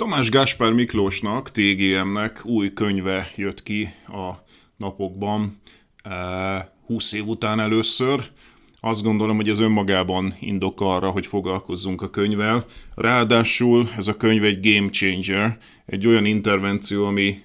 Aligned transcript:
Tamás 0.00 0.28
Gáspár 0.28 0.72
Miklósnak, 0.72 1.50
TGM-nek 1.50 2.44
új 2.44 2.72
könyve 2.72 3.30
jött 3.36 3.62
ki 3.62 3.88
a 4.06 4.30
napokban, 4.76 5.60
20 6.86 7.12
év 7.12 7.26
után 7.26 7.60
először. 7.60 8.30
Azt 8.80 9.02
gondolom, 9.02 9.36
hogy 9.36 9.48
ez 9.48 9.60
önmagában 9.60 10.36
indok 10.40 10.80
arra, 10.80 11.10
hogy 11.10 11.26
foglalkozzunk 11.26 12.02
a 12.02 12.10
könyvvel. 12.10 12.66
Ráadásul 12.94 13.88
ez 13.96 14.08
a 14.08 14.16
könyv 14.16 14.44
egy 14.44 14.72
game 14.72 14.90
changer, 14.90 15.58
egy 15.86 16.06
olyan 16.06 16.24
intervenció, 16.24 17.06
ami 17.06 17.42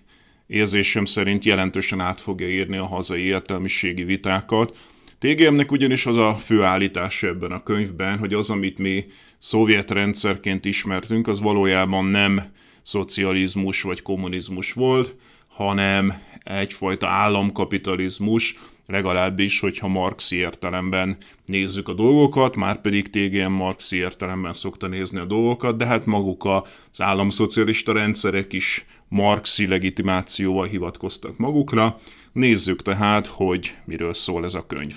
érzésem 0.48 1.06
szerint 1.06 1.46
jelentősen 1.46 2.00
át 2.00 2.22
fogja 2.22 2.50
írni 2.50 2.78
a 2.78 2.86
hazai 2.86 3.22
értelmiségi 3.22 4.04
vitákat. 4.04 4.78
TGM-nek 5.20 5.72
ugyanis 5.72 6.06
az 6.06 6.18
a 6.18 6.36
fő 6.36 6.64
állítása 6.64 7.28
ebben 7.28 7.52
a 7.52 7.64
könyvben, 7.64 8.18
hogy 8.18 8.34
az, 8.34 8.50
amit 8.50 8.78
mi 8.78 9.06
szovjet 9.46 9.92
rendszerként 9.92 10.66
ismertünk, 10.66 11.28
az 11.28 11.40
valójában 11.40 12.06
nem 12.06 12.44
szocializmus 12.82 13.82
vagy 13.82 14.02
kommunizmus 14.02 14.74
volt, 14.74 15.16
hanem 15.48 16.14
egyfajta 16.44 17.08
államkapitalizmus, 17.08 18.56
legalábbis, 18.88 19.60
hogyha 19.60 19.88
marxi 19.88 20.36
értelemben 20.36 21.18
nézzük 21.46 21.88
a 21.88 21.94
dolgokat, 21.94 22.56
már 22.56 22.82
pedig 22.82 23.10
TGM 23.10 23.52
marxi 23.52 23.96
értelemben 23.98 24.54
szokta 24.54 24.88
nézni 24.88 25.20
a 25.20 25.26
dolgokat, 25.26 25.78
de 25.78 25.86
hát 25.86 26.06
maguk 26.06 26.46
az 26.46 27.02
államszocialista 27.02 27.94
rendszerek 27.94 28.54
is 28.54 28.86
marxi 29.08 29.68
legitimációval 29.68 30.66
hivatkoztak 30.66 31.38
magukra. 31.38 32.00
Nézzük 32.32 32.82
tehát, 32.82 33.28
hogy 33.28 33.76
miről 33.84 34.14
szól 34.14 34.46
ez 34.46 34.54
a 34.54 34.68
könyv. 34.68 34.96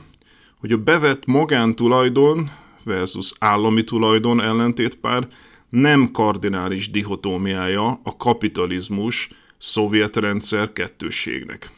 hogy 0.59 0.71
a 0.71 0.77
bevett 0.77 1.25
magántulajdon 1.25 2.60
versus 2.83 3.33
állami 3.39 3.83
tulajdon 3.83 4.41
ellentétpár 4.41 5.27
nem 5.69 6.11
kardinális 6.11 6.89
dihotómiája 6.89 7.99
a 8.03 8.17
kapitalizmus 8.17 9.29
szovjet 9.57 10.15
rendszer 10.15 10.73
kettősségnek. 10.73 11.71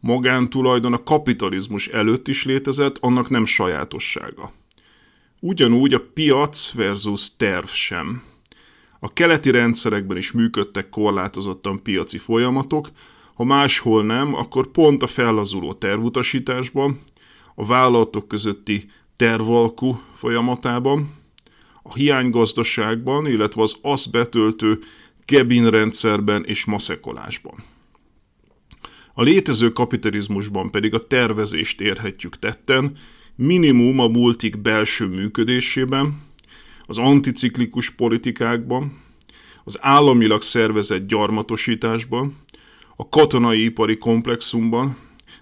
Magántulajdon 0.00 0.92
a 0.92 1.02
kapitalizmus 1.02 1.88
előtt 1.88 2.28
is 2.28 2.44
létezett, 2.44 2.98
annak 3.00 3.30
nem 3.30 3.44
sajátossága. 3.44 4.52
Ugyanúgy 5.40 5.94
a 5.94 6.04
piac 6.14 6.72
versus 6.72 7.36
terv 7.36 7.66
sem. 7.66 8.22
A 9.00 9.12
keleti 9.12 9.50
rendszerekben 9.50 10.16
is 10.16 10.32
működtek 10.32 10.88
korlátozottan 10.88 11.82
piaci 11.82 12.18
folyamatok, 12.18 12.90
ha 13.34 13.44
máshol 13.44 14.04
nem, 14.04 14.34
akkor 14.34 14.70
pont 14.70 15.02
a 15.02 15.06
fellazuló 15.06 15.72
tervutasításban, 15.72 17.00
a 17.54 17.66
vállalatok 17.66 18.28
közötti 18.28 18.90
tervalkú 19.18 20.00
folyamatában, 20.14 21.10
a 21.82 21.94
hiánygazdaságban, 21.94 23.26
illetve 23.26 23.62
az 23.62 23.76
azt 23.82 24.10
betöltő 24.10 24.78
rendszerben 25.50 26.44
és 26.44 26.64
maszekolásban. 26.64 27.64
A 29.14 29.22
létező 29.22 29.72
kapitalizmusban 29.72 30.70
pedig 30.70 30.94
a 30.94 31.06
tervezést 31.06 31.80
érhetjük 31.80 32.38
tetten, 32.38 32.96
minimum 33.34 33.98
a 33.98 34.08
multik 34.08 34.58
belső 34.58 35.06
működésében, 35.06 36.20
az 36.86 36.98
anticiklikus 36.98 37.90
politikákban, 37.90 39.02
az 39.64 39.78
államilag 39.80 40.42
szervezett 40.42 41.06
gyarmatosításban, 41.06 42.36
a 42.96 43.08
katonai 43.08 43.64
ipari 43.64 43.98
komplexumban, 43.98 44.96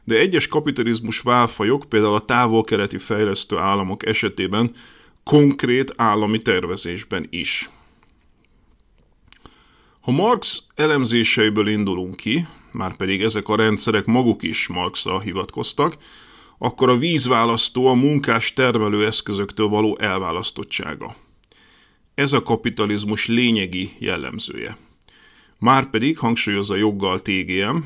de 0.06 0.19
egyes 0.19 0.49
kapitalizmus 0.49 1.20
válfajok, 1.20 1.85
például 1.88 2.14
a 2.14 2.25
távol-keleti 2.25 2.99
fejlesztő 2.99 3.56
államok 3.56 4.06
esetében 4.06 4.75
konkrét 5.25 5.93
állami 5.97 6.43
tervezésben 6.43 7.26
is. 7.31 7.70
Ha 10.00 10.11
Marx 10.11 10.67
elemzéseiből 10.75 11.69
indulunk 11.69 12.17
ki, 12.17 12.47
már 12.73 12.97
pedig 12.97 13.23
ezek 13.23 13.49
a 13.49 13.56
rendszerek 13.56 14.05
maguk 14.05 14.43
is 14.43 14.67
Marxra 14.67 15.20
hivatkoztak, 15.20 15.97
akkor 16.58 16.91
a 16.91 16.97
vízválasztó 16.97 17.87
a 17.87 17.94
munkás 17.94 18.53
termelőeszközöktől 18.53 19.69
való 19.69 19.99
elválasztottsága. 19.99 21.17
Ez 22.14 22.32
a 22.32 22.43
kapitalizmus 22.43 23.26
lényegi 23.26 23.91
jellemzője. 23.99 24.76
Márpedig, 25.58 26.19
hangsúlyozza 26.19 26.76
joggal 26.76 27.23
TGM, 27.23 27.76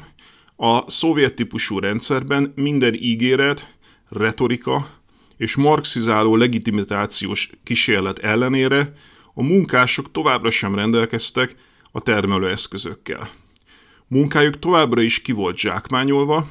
a 0.62 0.90
szovjet 0.90 1.34
típusú 1.34 1.78
rendszerben 1.78 2.52
minden 2.56 2.94
ígéret, 2.94 3.74
retorika 4.08 4.90
és 5.36 5.56
marxizáló 5.56 6.36
legitimitációs 6.36 7.50
kísérlet 7.62 8.18
ellenére 8.18 8.92
a 9.34 9.42
munkások 9.42 10.12
továbbra 10.12 10.50
sem 10.50 10.74
rendelkeztek 10.74 11.54
a 11.92 12.00
termelőeszközökkel. 12.00 13.30
Munkájuk 14.06 14.58
továbbra 14.58 15.00
is 15.00 15.20
ki 15.20 15.32
volt 15.32 15.56
zsákmányolva, 15.56 16.48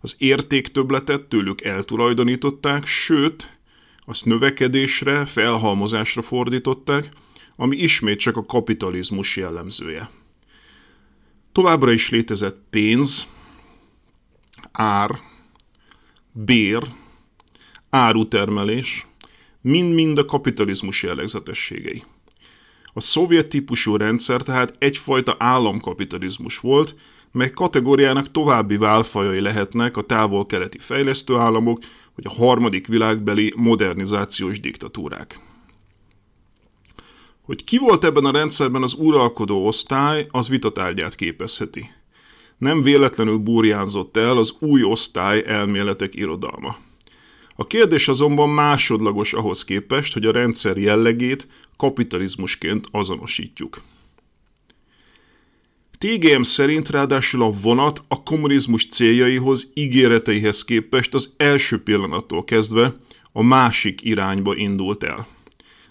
az 0.00 0.14
értéktöbletet 0.18 1.22
tőlük 1.22 1.64
eltulajdonították, 1.64 2.86
sőt, 2.86 3.58
azt 4.04 4.24
növekedésre, 4.24 5.24
felhalmozásra 5.24 6.22
fordították, 6.22 7.08
ami 7.56 7.76
ismét 7.76 8.18
csak 8.18 8.36
a 8.36 8.46
kapitalizmus 8.46 9.36
jellemzője. 9.36 10.10
Továbbra 11.52 11.92
is 11.92 12.10
létezett 12.10 12.60
pénz, 12.70 13.28
ár, 14.72 15.18
bér, 16.32 16.82
árutermelés, 17.90 19.06
mind-mind 19.60 20.18
a 20.18 20.24
kapitalizmus 20.24 21.02
jellegzetességei. 21.02 22.02
A 22.84 23.00
szovjet 23.00 23.48
típusú 23.48 23.96
rendszer 23.96 24.42
tehát 24.42 24.74
egyfajta 24.78 25.36
államkapitalizmus 25.38 26.58
volt, 26.58 26.94
mely 27.32 27.50
kategóriának 27.50 28.30
további 28.30 28.76
válfajai 28.76 29.40
lehetnek 29.40 29.96
a 29.96 30.02
távol-keleti 30.02 30.78
fejlesztő 30.78 31.36
államok, 31.36 31.78
vagy 32.14 32.26
a 32.26 32.34
harmadik 32.34 32.86
világbeli 32.86 33.52
modernizációs 33.56 34.60
diktatúrák. 34.60 35.40
Hogy 37.42 37.64
ki 37.64 37.78
volt 37.78 38.04
ebben 38.04 38.24
a 38.24 38.30
rendszerben 38.30 38.82
az 38.82 38.94
uralkodó 38.94 39.66
osztály, 39.66 40.26
az 40.30 40.48
vitatárgyát 40.48 41.14
képezheti. 41.14 41.90
Nem 42.58 42.82
véletlenül 42.82 43.36
burjánzott 43.36 44.16
el 44.16 44.36
az 44.36 44.54
új 44.58 44.82
osztály 44.82 45.42
elméletek 45.46 46.14
irodalma. 46.14 46.76
A 47.56 47.66
kérdés 47.66 48.08
azonban 48.08 48.48
másodlagos 48.48 49.32
ahhoz 49.32 49.64
képest, 49.64 50.12
hogy 50.12 50.26
a 50.26 50.32
rendszer 50.32 50.76
jellegét 50.76 51.46
kapitalizmusként 51.76 52.86
azonosítjuk. 52.90 53.82
TGM 55.98 56.42
szerint 56.42 56.90
ráadásul 56.90 57.42
a 57.42 57.50
vonat 57.50 58.02
a 58.08 58.22
kommunizmus 58.22 58.86
céljaihoz, 58.86 59.70
ígéreteihez 59.74 60.64
képest 60.64 61.14
az 61.14 61.32
első 61.36 61.82
pillanattól 61.82 62.44
kezdve 62.44 62.94
a 63.32 63.42
másik 63.42 64.04
irányba 64.04 64.56
indult 64.56 65.04
el. 65.04 65.26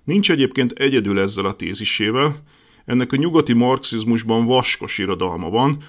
Nincs 0.03 0.31
egyébként 0.31 0.71
egyedül 0.71 1.19
ezzel 1.19 1.45
a 1.45 1.55
tézisével, 1.55 2.43
ennek 2.85 3.11
a 3.11 3.15
nyugati 3.15 3.53
marxizmusban 3.53 4.45
vaskos 4.45 4.97
irodalma 4.97 5.49
van, 5.49 5.83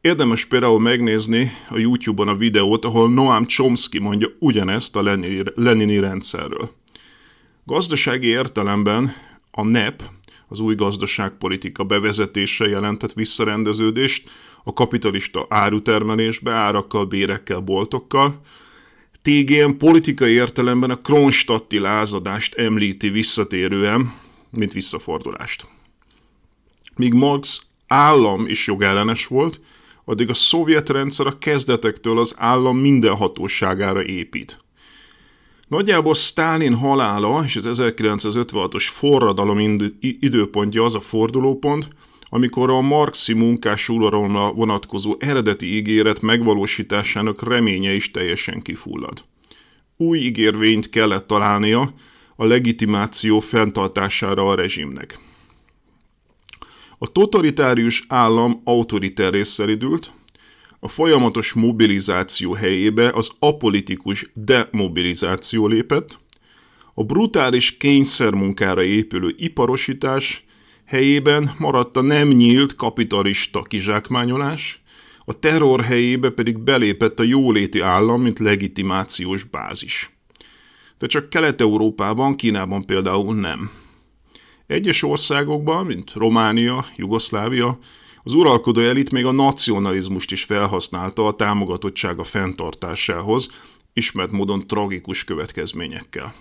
Érdemes 0.00 0.44
például 0.44 0.80
megnézni 0.80 1.52
a 1.68 1.78
YouTube-on 1.78 2.28
a 2.28 2.36
videót, 2.36 2.84
ahol 2.84 3.10
Noam 3.10 3.46
Chomsky 3.46 3.98
mondja 3.98 4.28
ugyanezt 4.38 4.96
a 4.96 5.18
Lenini 5.54 5.98
rendszerről. 5.98 6.70
Gazdasági 7.64 8.26
értelemben 8.26 9.14
a 9.50 9.62
NEP, 9.62 10.02
az 10.48 10.60
új 10.60 10.74
gazdaságpolitika 10.74 11.84
bevezetése 11.84 12.68
jelentett 12.68 13.12
visszarendeződést 13.12 14.28
a 14.64 14.72
kapitalista 14.72 15.46
árutermelésbe, 15.48 16.52
árakkal, 16.52 17.04
bérekkel, 17.04 17.60
boltokkal. 17.60 18.40
TGM 19.22 19.70
politikai 19.70 20.32
értelemben 20.32 20.90
a 20.90 21.00
Kronstadti 21.00 21.78
lázadást 21.78 22.54
említi 22.54 23.08
visszatérően, 23.08 24.14
mint 24.50 24.72
visszafordulást. 24.72 25.68
Míg 26.96 27.12
Marx 27.12 27.62
állam 27.86 28.46
is 28.46 28.66
jogellenes 28.66 29.26
volt, 29.26 29.60
addig 30.10 30.30
a 30.30 30.34
szovjet 30.34 30.88
rendszer 30.88 31.26
a 31.26 31.38
kezdetektől 31.38 32.18
az 32.18 32.34
állam 32.38 32.78
minden 32.78 33.14
hatóságára 33.14 34.04
épít. 34.04 34.58
Nagyjából 35.68 36.14
Stalin 36.14 36.74
halála 36.74 37.42
és 37.44 37.56
az 37.56 37.80
1956-os 37.82 38.86
forradalom 38.90 39.90
időpontja 40.00 40.84
az 40.84 40.94
a 40.94 41.00
fordulópont, 41.00 41.88
amikor 42.22 42.70
a 42.70 42.80
marxi 42.80 43.32
munkás 43.32 43.88
uralomra 43.88 44.52
vonatkozó 44.52 45.16
eredeti 45.18 45.74
ígéret 45.76 46.20
megvalósításának 46.20 47.48
reménye 47.48 47.92
is 47.92 48.10
teljesen 48.10 48.62
kifullad. 48.62 49.24
Új 49.96 50.18
ígérvényt 50.18 50.90
kellett 50.90 51.26
találnia 51.26 51.94
a 52.36 52.44
legitimáció 52.44 53.40
fenntartására 53.40 54.48
a 54.48 54.54
rezsimnek. 54.54 55.18
A 57.02 57.12
totalitárius 57.12 58.04
állam 58.08 58.60
autoritár 58.64 59.46
szeridült, 59.46 60.12
a 60.80 60.88
folyamatos 60.88 61.52
mobilizáció 61.52 62.52
helyébe 62.52 63.10
az 63.10 63.30
apolitikus 63.38 64.30
demobilizáció 64.34 65.66
lépett, 65.66 66.18
a 66.94 67.04
brutális 67.04 67.76
kényszermunkára 67.76 68.82
épülő 68.82 69.34
iparosítás 69.38 70.44
helyében 70.84 71.54
maradt 71.58 71.96
a 71.96 72.00
nem 72.00 72.28
nyílt 72.28 72.74
kapitalista 72.74 73.62
kizsákmányolás, 73.62 74.82
a 75.24 75.38
terror 75.38 75.80
helyébe 75.80 76.30
pedig 76.30 76.58
belépett 76.58 77.18
a 77.18 77.22
jóléti 77.22 77.80
állam, 77.80 78.22
mint 78.22 78.38
legitimációs 78.38 79.42
bázis. 79.42 80.10
De 80.98 81.06
csak 81.06 81.28
Kelet-Európában, 81.28 82.36
Kínában 82.36 82.86
például 82.86 83.34
nem. 83.34 83.79
Egyes 84.70 85.02
országokban, 85.02 85.86
mint 85.86 86.12
Románia, 86.12 86.86
Jugoszlávia, 86.96 87.78
az 88.22 88.32
uralkodó 88.32 88.80
elit 88.80 89.10
még 89.10 89.24
a 89.24 89.32
nacionalizmust 89.32 90.32
is 90.32 90.44
felhasználta 90.44 91.26
a 91.26 91.34
támogatottsága 91.34 92.24
fenntartásához, 92.24 93.50
ismert 93.92 94.30
módon 94.30 94.66
tragikus 94.66 95.24
következményekkel. 95.24 96.34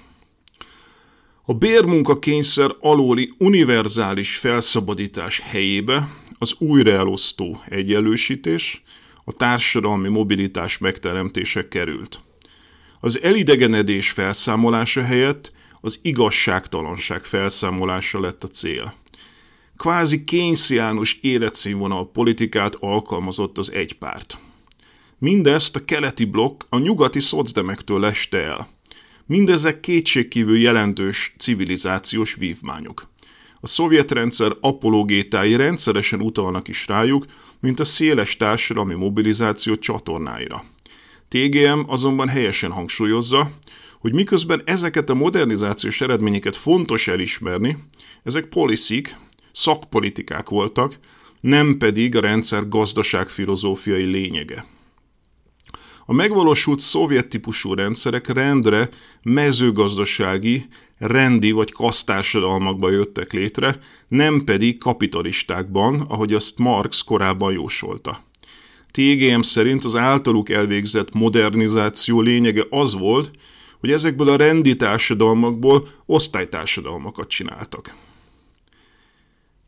A 1.46 1.54
bérmunka 1.54 2.20
kényszer 2.20 2.76
alóli 2.80 3.34
univerzális 3.38 4.38
felszabadítás 4.38 5.40
helyébe 5.40 6.10
az 6.40 6.56
újraelosztó 6.58 7.62
egyenlősítés, 7.70 8.84
a 9.24 9.34
társadalmi 9.34 10.10
mobilitás 10.10 10.78
megteremtése 10.78 11.68
került. 11.68 12.20
Az 13.00 13.22
elidegenedés 13.22 14.12
felszámolása 14.12 15.04
helyett 15.04 15.52
az 15.81 16.00
igazságtalanság 16.02 17.24
felszámolása 17.24 18.19
lett 18.19 18.44
a 18.44 18.48
cél. 18.48 18.94
Kvázi 19.78 20.24
kénysziánus 20.24 21.19
életszínvonal 21.21 22.12
politikát 22.12 22.76
alkalmazott 22.76 23.57
az 23.57 23.71
egypárt. 23.71 24.38
Mindezt 25.18 25.76
a 25.76 25.86
keleti 25.86 26.26
blokk 26.26 26.64
a 26.69 26.78
nyugati 26.78 27.19
szocdemektől 27.19 28.00
leste 28.00 28.38
el. 28.38 28.69
Mindezek 29.26 29.80
kétségkívül 29.80 30.57
jelentős 30.57 31.33
civilizációs 31.38 32.33
vívmányok. 32.33 33.07
A 33.59 33.68
szovjet 33.68 34.12
rendszer 34.12 34.56
apologétái 34.62 35.56
rendszeresen 35.56 36.21
utalnak 36.21 36.68
is 36.68 36.88
rájuk, 36.88 37.26
mint 37.59 37.80
a 37.80 37.83
széles 37.83 38.38
társadalmi 38.38 38.94
mobilizáció 38.94 39.76
csatornáira. 39.76 40.64
TGM 41.28 41.80
azonban 41.88 42.28
helyesen 42.28 42.71
hangsúlyozza, 42.71 43.52
hogy 44.00 44.14
miközben 44.14 44.62
ezeket 44.66 45.10
a 45.10 45.14
modernizációs 45.14 46.02
eredményeket 46.02 46.56
fontos 46.56 47.08
elismerni, 47.08 47.78
ezek 48.24 48.46
poliszik, 48.46 49.16
szakpolitikák 49.52 50.50
voltak, 50.50 51.00
nem 51.42 51.78
pedig 51.78 52.16
a 52.16 52.20
rendszer 52.20 52.68
gazdaságfilozófiai 52.68 54.04
lényege. 54.04 54.66
A 56.06 56.14
megvalósult 56.14 56.80
szovjet 56.80 57.28
típusú 57.28 57.74
rendszerek 57.74 58.28
rendre 58.28 58.90
mezőgazdasági, 59.22 60.66
rendi 60.98 61.52
vagy 61.52 61.72
kasztársadalmakba 61.72 62.92
jöttek 62.92 63.34
létre, 63.34 63.80
nem 64.08 64.44
pedig 64.44 64.78
kapitalistákban, 64.78 66.02
ahogy 66.02 66.34
azt 66.34 66.58
Marx 66.58 67.02
korábban 67.02 67.52
jósolta. 67.52 68.24
TGM 68.92 69.40
szerint 69.40 69.84
az 69.84 69.96
általuk 69.96 70.50
elvégzett 70.50 71.14
modernizáció 71.14 72.22
lényege 72.22 72.66
az 72.70 72.94
volt, 72.94 73.32
hogy 73.80 73.92
ezekből 73.92 74.30
a 74.30 74.36
rendi 74.36 74.76
társadalmakból 74.76 75.88
osztálytársadalmakat 76.06 77.30
csináltak. 77.30 77.95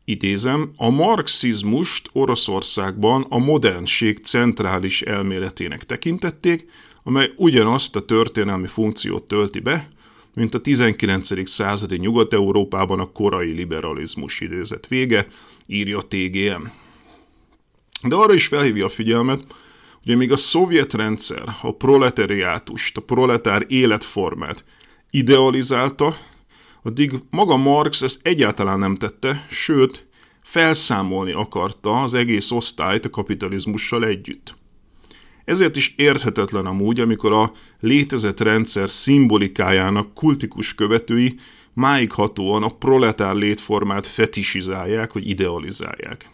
Idézem, 0.04 0.72
a 0.76 0.90
marxizmust 0.90 2.08
Oroszországban 2.12 3.26
a 3.28 3.38
modernség 3.38 4.18
centrális 4.24 5.02
elméletének 5.02 5.84
tekintették, 5.84 6.66
amely 7.02 7.32
ugyanazt 7.36 7.96
a 7.96 8.04
történelmi 8.04 8.66
funkciót 8.66 9.24
tölti 9.24 9.60
be, 9.60 9.88
mint 10.34 10.54
a 10.54 10.60
19. 10.60 11.48
századi 11.48 11.96
Nyugat-Európában 11.96 13.00
a 13.00 13.12
korai 13.12 13.50
liberalizmus 13.50 14.40
idézet 14.40 14.86
vége, 14.86 15.26
írja 15.66 15.98
TGM. 15.98 16.62
De 18.02 18.16
arra 18.16 18.34
is 18.34 18.46
felhívja 18.46 18.86
a 18.86 18.88
figyelmet, 18.88 19.44
hogy 20.04 20.16
még 20.16 20.32
a 20.32 20.36
szovjet 20.36 20.92
rendszer 20.92 21.56
a 21.62 21.74
proletariátust, 21.74 22.96
a 22.96 23.00
proletár 23.00 23.64
életformát 23.68 24.64
idealizálta, 25.10 26.16
addig 26.82 27.12
maga 27.30 27.56
Marx 27.56 28.02
ezt 28.02 28.20
egyáltalán 28.22 28.78
nem 28.78 28.96
tette, 28.96 29.46
sőt, 29.50 30.06
felszámolni 30.42 31.32
akarta 31.32 32.02
az 32.02 32.14
egész 32.14 32.50
osztályt 32.50 33.04
a 33.04 33.10
kapitalizmussal 33.10 34.04
együtt. 34.04 34.54
Ezért 35.44 35.76
is 35.76 35.94
érthetetlen 35.96 36.66
amúgy, 36.66 37.00
amikor 37.00 37.32
a 37.32 37.52
létezett 37.80 38.40
rendszer 38.40 38.90
szimbolikájának 38.90 40.14
kultikus 40.14 40.74
követői 40.74 41.38
máig 41.72 42.12
hatóan 42.12 42.62
a 42.62 42.68
proletár 42.68 43.34
létformát 43.34 44.06
fetisizálják, 44.06 45.12
vagy 45.12 45.28
idealizálják. 45.28 46.30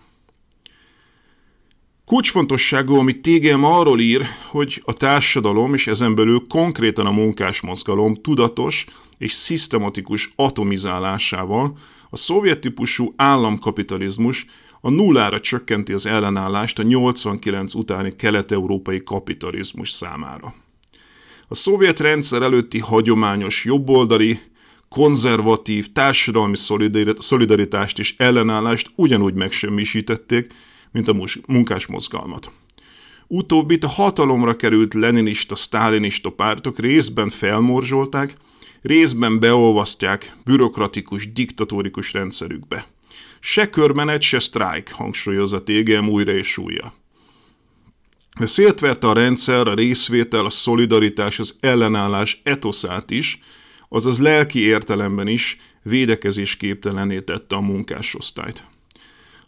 Kulcsfontosságú, 2.09 2.95
amit 2.95 3.23
TGM 3.23 3.65
arról 3.65 4.01
ír, 4.01 4.25
hogy 4.51 4.83
a 4.85 4.93
társadalom 4.93 5.75
és 5.75 5.87
ezen 5.87 6.15
belül 6.15 6.47
konkrétan 6.49 7.07
a 7.07 7.11
munkásmozgalom 7.11 8.15
tudatos 8.15 8.87
és 9.19 9.33
szisztematikus 9.33 10.33
atomizálásával 10.37 11.79
a 12.11 12.17
szovjet 12.17 12.59
típusú 12.59 13.13
államkapitalizmus 13.17 14.47
a 14.81 14.91
nullára 14.91 15.41
csökkenti 15.41 15.93
az 15.93 16.07
ellenállást 16.07 16.79
a 16.79 16.83
89 16.83 17.75
utáni 17.75 18.17
kelet-európai 18.17 19.03
kapitalizmus 19.03 19.91
számára. 19.91 20.55
A 21.49 21.55
szovjet 21.55 22.01
rendszer 22.01 22.43
előtti 22.43 22.79
hagyományos 22.79 23.65
jobboldali, 23.65 24.41
konzervatív, 24.89 25.93
társadalmi 25.93 26.57
szolidaritást 27.19 27.99
és 27.99 28.15
ellenállást 28.17 28.91
ugyanúgy 28.95 29.35
megsemmisítették, 29.35 30.53
mint 30.93 31.09
a 31.09 31.27
munkásmozgalmat. 31.47 32.51
Utóbbit 33.27 33.85
a 33.85 33.89
hatalomra 33.89 34.57
került 34.57 34.95
leninista, 34.95 35.57
sztálinista 35.57 36.31
pártok 36.31 36.79
részben 36.79 37.29
felmorzsolták, 37.29 38.35
részben 38.83 39.41
beolvasztják 39.41 40.37
bürokratikus, 40.45 41.33
diktatórikus 41.33 42.13
rendszerükbe. 42.13 42.87
Se 43.41 43.71
körmenet, 43.71 44.23
se 44.23 44.39
sztrájk, 44.39 44.91
hangsúlyozza 44.91 45.63
TGM 45.63 46.09
újra 46.09 46.33
és 46.33 46.59
újra. 46.59 46.95
De 48.39 48.47
szétverte 48.47 49.09
a 49.09 49.13
rendszer, 49.13 49.67
a 49.67 49.75
részvétel, 49.75 50.45
a 50.45 50.51
szolidaritás, 50.51 51.39
az 51.39 51.57
ellenállás 51.61 52.41
etoszát 52.43 53.11
is, 53.11 53.41
azaz 53.89 54.19
lelki 54.19 54.61
értelemben 54.61 55.27
is 55.27 55.59
védekezésképtelené 55.83 57.21
tette 57.21 57.57
a 57.57 57.61
munkásosztályt. 57.61 58.67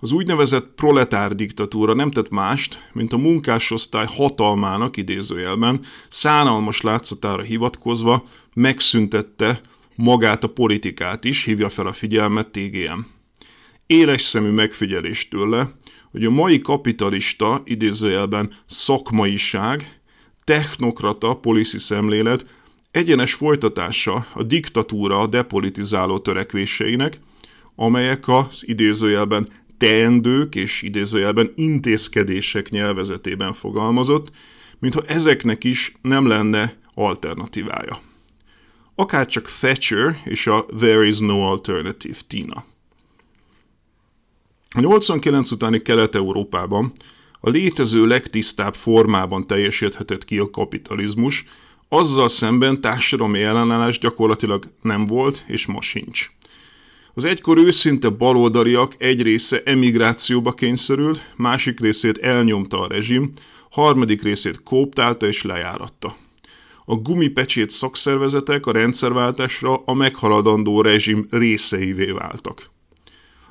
Az 0.02 0.12
úgynevezett 0.12 0.73
proletár 0.75 1.35
diktatúra 1.35 1.95
nem 1.95 2.11
tett 2.11 2.28
mást, 2.28 2.90
mint 2.92 3.12
a 3.12 3.19
munkásosztály 3.19 4.07
hatalmának 4.09 4.97
idézőjelben 4.97 5.80
szánalmas 6.09 6.80
látszatára 6.80 7.42
hivatkozva 7.42 8.25
megszüntette 8.54 9.61
magát 9.95 10.45
a 10.45 10.49
politikát 10.49 11.25
is, 11.25 11.45
hívja 11.45 11.69
fel 11.69 11.87
a 11.87 11.92
figyelmet 11.92 12.49
TGM. 12.49 13.00
Éles 13.87 14.23
szemű 14.23 14.50
megfigyelés 14.50 15.28
tőle, 15.28 15.75
hogy 16.11 16.25
a 16.25 16.30
mai 16.30 16.59
kapitalista, 16.59 17.62
idézőjelben 17.64 18.52
szakmaiság, 18.66 20.00
technokrata 20.45 21.35
policy 21.35 21.78
szemlélet 21.78 22.45
egyenes 22.90 23.35
folytatása 23.35 24.26
a 24.35 24.42
diktatúra 24.42 25.26
depolitizáló 25.26 26.19
törekvéseinek, 26.19 27.19
amelyek 27.75 28.28
az 28.28 28.62
idézőjelben 28.66 29.49
teendők 29.80 30.54
és 30.54 30.82
idézőjelben 30.82 31.52
intézkedések 31.54 32.70
nyelvezetében 32.70 33.52
fogalmazott, 33.52 34.30
mintha 34.78 35.04
ezeknek 35.06 35.64
is 35.64 35.94
nem 36.02 36.26
lenne 36.26 36.76
alternatívája. 36.94 38.00
Akár 38.94 39.26
csak 39.26 39.46
Thatcher 39.46 40.20
és 40.25 40.46
a 40.46 40.66
There 40.78 41.04
is 41.04 41.18
no 41.18 41.40
alternative 41.40 42.16
Tina. 42.26 42.64
A 44.70 44.80
89 44.80 45.50
utáni 45.50 45.82
Kelet-Európában 45.82 46.92
a 47.40 47.50
létező 47.50 48.06
legtisztább 48.06 48.75
formában 48.75 49.46
teljesíthetett 49.46 50.25
ki 50.25 50.38
a 50.38 50.50
kapitalizmus, 50.50 51.44
azzal 51.88 52.28
szemben 52.28 52.80
társadalmi 52.80 53.42
ellenállás 53.42 53.99
gyakorlatilag 53.99 54.64
nem 54.82 55.06
volt, 55.06 55.44
és 55.46 55.66
ma 55.66 55.80
sincs. 55.80 56.30
Az 57.20 57.26
egykor 57.26 57.58
őszinte 57.58 58.08
baloldaliak 58.08 58.94
egy 58.98 59.22
része 59.22 59.62
emigrációba 59.64 60.52
kényszerült, 60.52 61.32
másik 61.36 61.80
részét 61.80 62.18
elnyomta 62.18 62.80
a 62.80 62.86
rezsim, 62.88 63.32
harmadik 63.70 64.22
részét 64.22 64.62
kóptálta 64.62 65.26
és 65.26 65.42
lejáratta. 65.42 66.16
A 66.84 66.94
gumipecsét 66.94 67.70
szakszervezetek 67.70 68.66
a 68.66 68.72
rendszerváltásra 68.72 69.82
a 69.84 69.94
meghaladandó 69.94 70.80
rezsim 70.80 71.26
részeivé 71.30 72.10
váltak. 72.10 72.70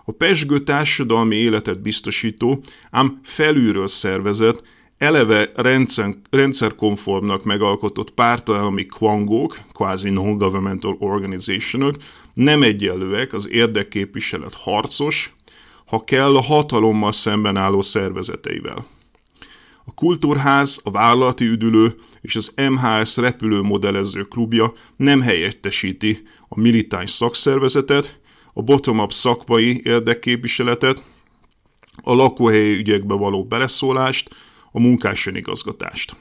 A 0.05 0.11
pesgő 0.11 0.63
társadalmi 0.63 1.35
életet 1.35 1.81
biztosító, 1.81 2.61
ám 2.91 3.19
felülről 3.23 3.87
szervezett, 3.87 4.63
eleve 4.97 5.51
rendszer, 5.55 6.15
rendszerkonformnak 6.29 7.43
megalkotott 7.43 8.11
pártalmi 8.11 8.85
kvangók, 8.85 9.57
kvázi 9.73 10.09
non-governmental 10.09 10.95
organizationok 10.99 11.95
nem 12.39 12.63
egyenlőek 12.63 13.33
az 13.33 13.49
érdekképviselet 13.49 14.53
harcos, 14.53 15.33
ha 15.85 16.03
kell 16.03 16.35
a 16.35 16.41
hatalommal 16.41 17.11
szemben 17.11 17.57
álló 17.57 17.81
szervezeteivel. 17.81 18.85
A 19.85 19.93
Kultúrház, 19.93 20.81
a 20.83 20.91
Vállalati 20.91 21.45
Üdülő 21.45 21.95
és 22.21 22.35
az 22.35 22.53
MHS 22.69 23.17
repülőmodellező 23.17 24.23
klubja 24.23 24.73
nem 24.95 25.21
helyettesíti 25.21 26.21
a 26.47 26.59
militáns 26.59 27.11
szakszervezetet, 27.11 28.19
a 28.53 28.61
bottom-up 28.61 29.13
szakmai 29.13 29.81
érdekképviseletet, 29.83 31.03
a 32.03 32.13
lakóhelyi 32.13 32.77
ügyekbe 32.77 33.13
való 33.13 33.45
beleszólást, 33.45 34.29
a 34.71 34.79
munkás 34.79 35.25
igazgatást. 35.25 36.15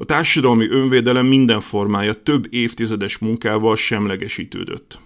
A 0.00 0.04
társadalmi 0.04 0.68
önvédelem 0.68 1.26
minden 1.26 1.60
formája 1.60 2.22
több 2.22 2.54
évtizedes 2.54 3.18
munkával 3.18 3.76
semlegesítődött. 3.76 4.98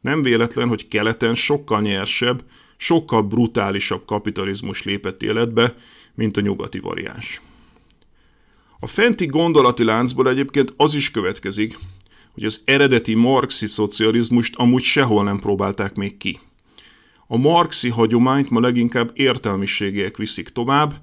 Nem 0.00 0.22
véletlen, 0.22 0.68
hogy 0.68 0.88
keleten 0.88 1.34
sokkal 1.34 1.80
nyersebb, 1.80 2.44
sokkal 2.76 3.22
brutálisabb 3.22 4.04
kapitalizmus 4.04 4.82
lépett 4.82 5.22
életbe, 5.22 5.74
mint 6.14 6.36
a 6.36 6.40
nyugati 6.40 6.78
variáns. 6.78 7.40
A 8.80 8.86
fenti 8.86 9.26
gondolati 9.26 9.84
láncból 9.84 10.28
egyébként 10.28 10.74
az 10.76 10.94
is 10.94 11.10
következik, 11.10 11.78
hogy 12.32 12.44
az 12.44 12.62
eredeti 12.64 13.14
marxi 13.14 13.66
szocializmust 13.66 14.54
amúgy 14.56 14.82
sehol 14.82 15.24
nem 15.24 15.38
próbálták 15.38 15.94
még 15.94 16.16
ki. 16.16 16.38
A 17.26 17.36
marxi 17.36 17.88
hagyományt 17.88 18.50
ma 18.50 18.60
leginkább 18.60 19.10
értelmiségiek 19.14 20.16
viszik 20.16 20.48
tovább, 20.48 20.94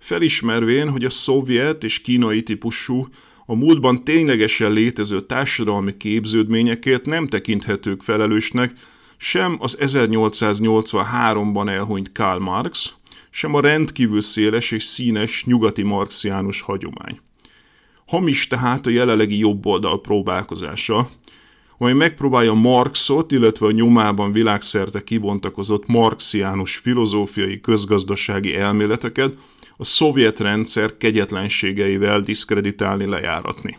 felismervén, 0.00 0.90
hogy 0.90 1.04
a 1.04 1.10
szovjet 1.10 1.84
és 1.84 2.00
kínai 2.00 2.42
típusú, 2.42 3.08
a 3.46 3.54
múltban 3.54 4.04
ténylegesen 4.04 4.72
létező 4.72 5.20
társadalmi 5.20 5.96
képződményekért 5.96 7.06
nem 7.06 7.26
tekinthetők 7.26 8.02
felelősnek 8.02 8.72
sem 9.16 9.56
az 9.60 9.76
1883-ban 9.80 11.68
elhunyt 11.68 12.12
Karl 12.12 12.42
Marx, 12.42 12.92
sem 13.30 13.54
a 13.54 13.60
rendkívül 13.60 14.20
széles 14.20 14.70
és 14.70 14.84
színes 14.84 15.44
nyugati 15.44 15.82
marxiánus 15.82 16.60
hagyomány. 16.60 17.20
Hamis 18.06 18.46
tehát 18.46 18.86
a 18.86 18.90
jelenlegi 18.90 19.38
jobboldal 19.38 20.00
próbálkozása, 20.00 21.10
amely 21.78 21.92
megpróbálja 21.92 22.52
Marxot, 22.52 23.32
illetve 23.32 23.66
a 23.66 23.70
nyomában 23.70 24.32
világszerte 24.32 25.04
kibontakozott 25.04 25.86
marxiánus 25.86 26.76
filozófiai 26.76 27.60
közgazdasági 27.60 28.54
elméleteket 28.54 29.36
a 29.80 29.84
szovjet 29.84 30.40
rendszer 30.40 30.96
kegyetlenségeivel 30.96 32.20
diszkreditálni, 32.20 33.06
lejáratni. 33.06 33.76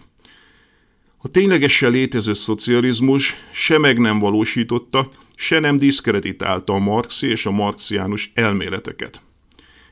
A 1.18 1.28
ténylegesen 1.28 1.92
létező 1.92 2.34
szocializmus 2.34 3.36
se 3.52 3.78
meg 3.78 4.00
nem 4.00 4.20
valósította, 4.20 5.10
se 5.36 5.60
nem 5.60 5.78
diszkreditálta 5.78 6.74
a 6.74 6.78
marxi 6.78 7.28
és 7.28 7.46
a 7.46 7.52
marxiánus 7.52 8.32
elméleteket. 8.34 9.22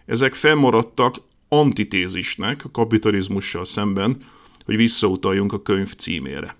Ezek 0.05 0.33
fennmaradtak 0.33 1.15
antitézisnek 1.47 2.65
a 2.65 2.71
kapitalizmussal 2.71 3.65
szemben, 3.65 4.17
hogy 4.65 4.75
visszautaljunk 4.75 5.53
a 5.53 5.61
könyv 5.61 5.93
címére. 5.93 6.55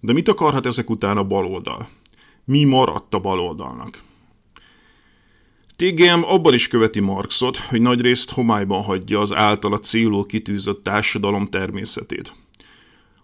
De 0.00 0.12
mit 0.12 0.28
akarhat 0.28 0.66
ezek 0.66 0.90
után 0.90 1.16
a 1.16 1.24
baloldal? 1.24 1.88
Mi 2.44 2.64
maradt 2.64 3.14
a 3.14 3.18
baloldalnak? 3.18 4.02
TGM 5.78 6.22
abban 6.22 6.54
is 6.54 6.68
követi 6.68 7.00
Marxot, 7.00 7.56
hogy 7.56 7.80
nagyrészt 7.80 8.30
homályban 8.30 8.82
hagyja 8.82 9.20
az 9.20 9.34
általa 9.34 9.78
célul 9.78 10.26
kitűzött 10.26 10.82
társadalom 10.82 11.46
természetét. 11.46 12.32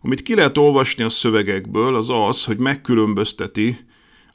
Amit 0.00 0.22
ki 0.22 0.34
lehet 0.34 0.58
olvasni 0.58 1.02
a 1.02 1.08
szövegekből, 1.08 1.96
az 1.96 2.10
az, 2.10 2.44
hogy 2.44 2.58
megkülönbözteti 2.58 3.78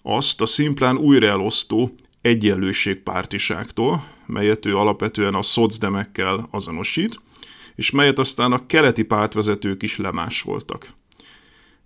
azt 0.02 0.42
a 0.42 0.46
szimplán 0.46 0.98
újraelosztó, 0.98 1.94
egyenlőségpártiságtól, 2.22 4.08
melyet 4.26 4.66
ő 4.66 4.78
alapvetően 4.78 5.34
a 5.34 5.42
szocdemekkel 5.42 6.48
azonosít, 6.52 7.20
és 7.76 7.92
melyet 7.92 8.20
aztán 8.20 8.52
a 8.52 8.66
keleti 8.66 9.04
pártvezetők 9.04 9.84
is 9.84 9.98
lemásoltak. 9.98 10.94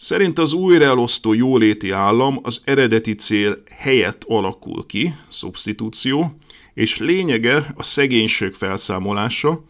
Szerint 0.04 0.40
az 0.40 0.54
újraelosztó 0.54 1.34
jóléti 1.34 1.92
állam 1.92 2.40
az 2.42 2.62
eredeti 2.64 3.16
cél 3.16 3.64
helyett 3.78 4.24
alakul 4.28 4.86
ki, 4.86 5.14
szubstitúció, 5.30 6.38
és 6.74 6.98
lényege 6.98 7.74
a 7.76 7.84
szegénység 7.84 8.54
felszámolása, 8.54 9.64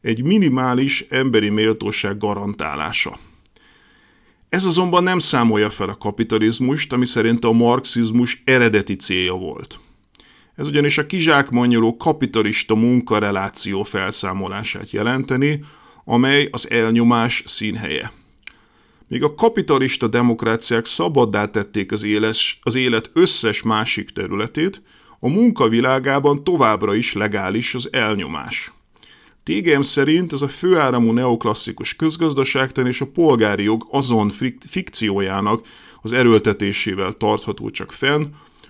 egy 0.00 0.22
minimális 0.22 1.06
emberi 1.08 1.48
méltóság 1.48 2.18
garantálása. 2.18 3.18
Ez 4.48 4.64
azonban 4.64 5.02
nem 5.02 5.18
számolja 5.18 5.70
fel 5.70 5.88
a 5.88 5.98
kapitalizmust, 5.98 6.92
ami 6.92 7.06
szerint 7.06 7.44
a 7.44 7.52
marxizmus 7.52 8.42
eredeti 8.44 8.96
célja 8.96 9.34
volt. 9.34 9.80
Ez 10.54 10.66
ugyanis 10.66 10.98
a 10.98 11.06
kizsákmányoló 11.06 11.96
kapitalista 11.96 12.74
munkareláció 12.74 13.82
felszámolását 13.82 14.90
jelenteni, 14.90 15.64
amely 16.04 16.48
az 16.50 16.70
elnyomás 16.70 17.42
színhelye. 17.46 18.12
Míg 19.08 19.22
a 19.22 19.34
kapitalista 19.34 20.08
demokráciák 20.08 20.86
szabaddá 20.86 21.46
tették 21.46 21.92
az, 21.92 22.02
éles, 22.02 22.58
az 22.62 22.74
élet 22.74 23.10
összes 23.12 23.62
másik 23.62 24.10
területét, 24.10 24.82
a 25.20 25.28
munkavilágában 25.28 26.44
továbbra 26.44 26.94
is 26.94 27.12
legális 27.12 27.74
az 27.74 27.88
elnyomás. 27.92 28.72
TGM 29.42 29.80
szerint 29.80 30.32
ez 30.32 30.42
a 30.42 30.48
főáramú 30.48 31.12
neoklasszikus 31.12 31.96
közgazdaságtan 31.96 32.86
és 32.86 33.00
a 33.00 33.06
polgári 33.06 33.62
jog 33.62 33.86
azon 33.90 34.32
fikciójának 34.68 35.66
az 36.02 36.12
erőltetésével 36.12 37.12
tartható 37.12 37.70
csak 37.70 37.92
fenn, 37.92 38.26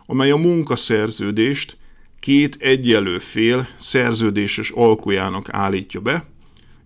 amely 0.06 0.30
a 0.30 0.36
munkaszerződést 0.36 1.76
két 2.20 2.56
egyenlő 2.60 3.18
fél 3.18 3.68
szerződéses 3.76 4.70
alkujának 4.70 5.48
állítja 5.52 6.00
be, 6.00 6.24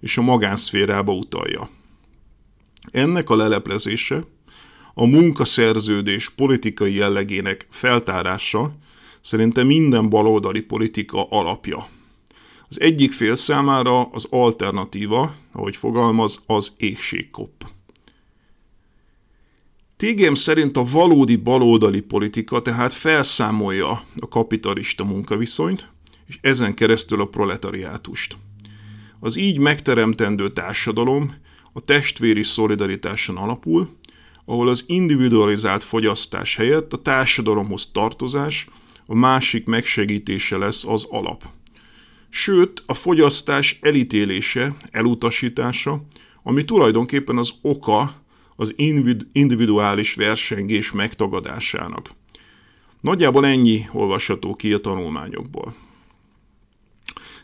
és 0.01 0.19
a 0.19 0.23
magánszférába 0.23 1.13
utalja. 1.13 1.69
Ennek 2.91 3.31
a 3.31 3.37
leleplezése, 3.37 4.25
a 4.95 5.07
munkaszerződés 5.07 6.29
politikai 6.29 6.95
jellegének 6.95 7.67
feltárása 7.71 8.75
szerintem 9.21 9.67
minden 9.67 10.09
baloldali 10.09 10.61
politika 10.61 11.25
alapja. 11.29 11.89
Az 12.69 12.81
egyik 12.81 13.13
fél 13.13 13.35
számára 13.35 14.05
az 14.05 14.27
alternatíva, 14.31 15.35
ahogy 15.53 15.77
fogalmaz, 15.77 16.43
az 16.47 16.75
égségkopp. 16.77 17.63
TGM 19.97 20.33
szerint 20.33 20.77
a 20.77 20.85
valódi 20.85 21.37
baloldali 21.37 22.01
politika 22.01 22.63
tehát 22.63 22.93
felszámolja 22.93 24.05
a 24.21 24.29
kapitalista 24.29 25.05
munkaviszonyt, 25.05 25.89
és 26.27 26.39
ezen 26.41 26.75
keresztül 26.75 27.21
a 27.21 27.27
proletariátust. 27.27 28.37
Az 29.21 29.37
így 29.37 29.59
megteremtendő 29.59 30.53
társadalom 30.53 31.35
a 31.73 31.81
testvéri 31.81 32.43
szolidaritáson 32.43 33.37
alapul, 33.37 33.89
ahol 34.45 34.69
az 34.69 34.85
individualizált 34.87 35.85
fogyasztás 35.85 36.57
helyett 36.57 36.93
a 36.93 37.03
társadalomhoz 37.03 37.91
tartozás, 37.93 38.67
a 39.07 39.15
másik 39.15 39.67
megsegítése 39.67 40.57
lesz 40.57 40.85
az 40.85 41.07
alap. 41.11 41.45
Sőt, 42.29 42.83
a 42.87 42.95
fogyasztás 42.95 43.79
elítélése, 43.81 44.77
elutasítása, 44.91 46.03
ami 46.43 46.65
tulajdonképpen 46.65 47.39
az 47.39 47.53
oka 47.63 48.23
az 48.57 48.75
individuális 49.33 50.15
versengés 50.15 50.93
megtagadásának. 50.93 52.11
Nagyjából 53.01 53.47
ennyi 53.47 53.89
olvasható 53.93 54.55
ki 54.55 54.73
a 54.73 54.81
tanulmányokból. 54.81 55.75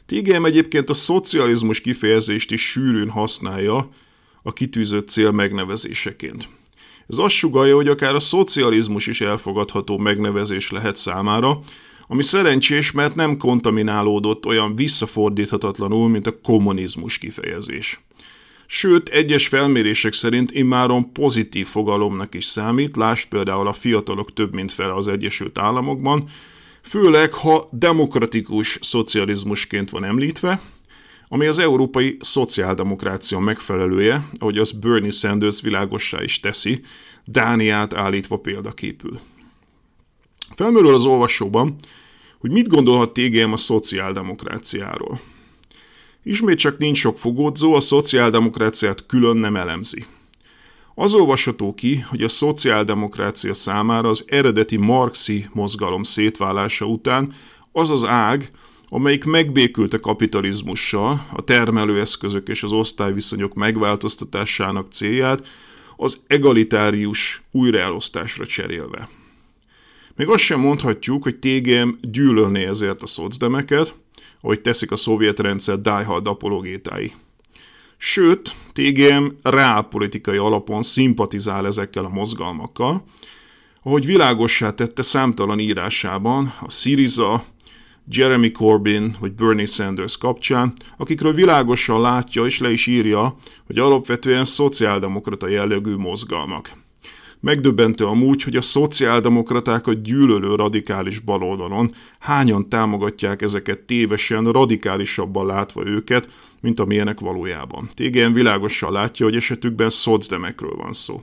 TGM 0.07 0.45
egyébként 0.45 0.91
a 0.91 0.95
szocializmus 0.95 1.81
kifejezést 1.81 2.53
is 2.53 2.71
sűrűn 2.71 3.11
használja 3.11 3.91
a 4.49 4.53
kitűzött 4.53 5.09
cél 5.09 5.31
megnevezéseként. 5.31 6.49
Ez 7.09 7.19
azt 7.19 7.35
sugalja, 7.35 7.75
hogy 7.75 7.89
akár 7.89 8.15
a 8.15 8.21
szocializmus 8.21 9.07
is 9.07 9.21
elfogadható 9.21 9.99
megnevezés 9.99 10.71
lehet 10.71 10.97
számára, 10.97 11.59
ami 12.07 12.23
szerencsés, 12.23 12.93
mert 12.93 13.15
nem 13.15 13.37
kontaminálódott 13.37 14.47
olyan 14.47 14.77
visszafordíthatatlanul, 14.77 16.09
mint 16.09 16.27
a 16.27 16.41
kommunizmus 16.41 17.19
kifejezés 17.19 18.01
sőt 18.71 19.09
egyes 19.09 19.49
felmérések 19.49 20.13
szerint 20.13 20.51
immáron 20.53 21.13
pozitív 21.13 21.67
fogalomnak 21.67 22.35
is 22.35 22.45
számít, 22.45 22.97
lásd 22.97 23.29
például 23.29 23.67
a 23.67 23.73
fiatalok 23.73 24.33
több 24.33 24.55
mint 24.55 24.73
fele 24.73 24.95
az 24.95 25.09
Egyesült 25.09 25.59
Államokban, 25.59 26.29
főleg 26.83 27.33
ha 27.33 27.69
demokratikus 27.73 28.79
szocializmusként 28.81 29.91
van 29.91 30.05
említve, 30.05 30.61
ami 31.29 31.47
az 31.47 31.59
európai 31.59 32.17
szociáldemokrácia 32.21 33.39
megfelelője, 33.39 34.29
ahogy 34.39 34.59
az 34.59 34.71
Bernie 34.71 35.11
Sanders 35.11 35.61
világossá 35.61 36.23
is 36.23 36.41
teszi, 36.41 36.81
Dániát 37.25 37.95
állítva 37.95 38.37
példaképül. 38.37 39.21
Felmerül 40.57 40.95
az 40.95 41.05
olvasóban, 41.05 41.77
hogy 42.39 42.51
mit 42.51 42.69
gondolhat 42.69 43.13
TGM 43.13 43.53
a 43.53 43.57
szociáldemokráciáról. 43.57 45.21
Ismét 46.23 46.59
csak 46.59 46.79
nincs 46.79 46.99
sok 46.99 47.19
fogódzó, 47.19 47.75
a 47.75 47.81
szociáldemokráciát 47.81 49.07
külön 49.07 49.37
nem 49.37 49.57
elemzi. 49.57 50.05
Az 50.95 51.15
olvasható 51.15 51.75
ki, 51.75 51.99
hogy 51.99 52.23
a 52.23 52.29
szociáldemokrácia 52.29 53.55
számára 53.55 54.09
az 54.09 54.25
eredeti 54.27 54.77
marxi 54.77 55.49
mozgalom 55.53 56.03
szétválása 56.03 56.85
után 56.85 57.35
az 57.73 57.91
az 57.91 58.05
ág, 58.05 58.51
amelyik 58.89 59.25
megbékült 59.25 59.95
a 59.95 60.01
kapitalizmussal, 60.01 61.27
a 61.33 61.45
termelőeszközök 61.45 62.49
és 62.49 62.63
az 62.63 62.73
osztályviszonyok 62.73 63.55
megváltoztatásának 63.55 64.93
célját, 64.93 65.47
az 65.97 66.23
egalitárius 66.27 67.43
újraelosztásra 67.51 68.47
cserélve. 68.47 69.09
Még 70.17 70.29
azt 70.29 70.43
sem 70.43 70.61
mondhatjuk, 70.61 71.23
hogy 71.23 71.37
TGM 71.37 71.89
gyűlölné 72.01 72.65
ezért 72.65 73.03
a 73.03 73.07
szocdemeket, 73.07 73.95
ahogy 74.41 74.61
teszik 74.61 74.91
a 74.91 74.97
szovjet 74.97 75.39
rendszer 75.39 75.81
diehard 75.81 76.27
apologétái. 76.27 77.13
Sőt, 77.97 78.55
TGM 78.73 79.27
reálpolitikai 79.43 80.37
alapon 80.37 80.83
szimpatizál 80.83 81.67
ezekkel 81.67 82.05
a 82.05 82.09
mozgalmakkal, 82.09 83.05
ahogy 83.83 84.07
világossá 84.07 84.71
tette 84.71 85.03
számtalan 85.03 85.59
írásában 85.59 86.55
a 86.61 86.71
Syriza, 86.71 87.45
Jeremy 88.11 88.51
Corbyn 88.51 89.17
vagy 89.21 89.33
Bernie 89.33 89.67
Sanders 89.67 90.17
kapcsán, 90.17 90.73
akikről 90.97 91.33
világosan 91.33 92.01
látja 92.01 92.45
és 92.45 92.59
le 92.59 92.71
is 92.71 92.87
írja, 92.87 93.37
hogy 93.67 93.79
alapvetően 93.79 94.45
szociáldemokrata 94.45 95.49
jellegű 95.49 95.97
mozgalmak. 95.97 96.73
Megdöbbentő 97.41 98.05
amúgy, 98.05 98.43
hogy 98.43 98.57
a 98.57 98.63
szociáldemokratákat 98.63 100.03
gyűlölő 100.03 100.55
radikális 100.55 101.19
baloldalon 101.19 101.95
hányan 102.19 102.69
támogatják 102.69 103.43
ezeket 103.43 103.81
tévesen, 103.81 104.53
radikálisabban 104.53 105.47
látva 105.47 105.87
őket, 105.87 106.29
mint 106.61 106.81
amilyenek 106.81 107.21
valójában. 107.21 107.89
TGN 107.95 108.33
világosan 108.33 108.93
látja, 108.93 109.25
hogy 109.27 109.37
esetükben 109.37 109.91
szocdemekről 109.91 110.75
van 110.77 110.93
szó. 110.93 111.23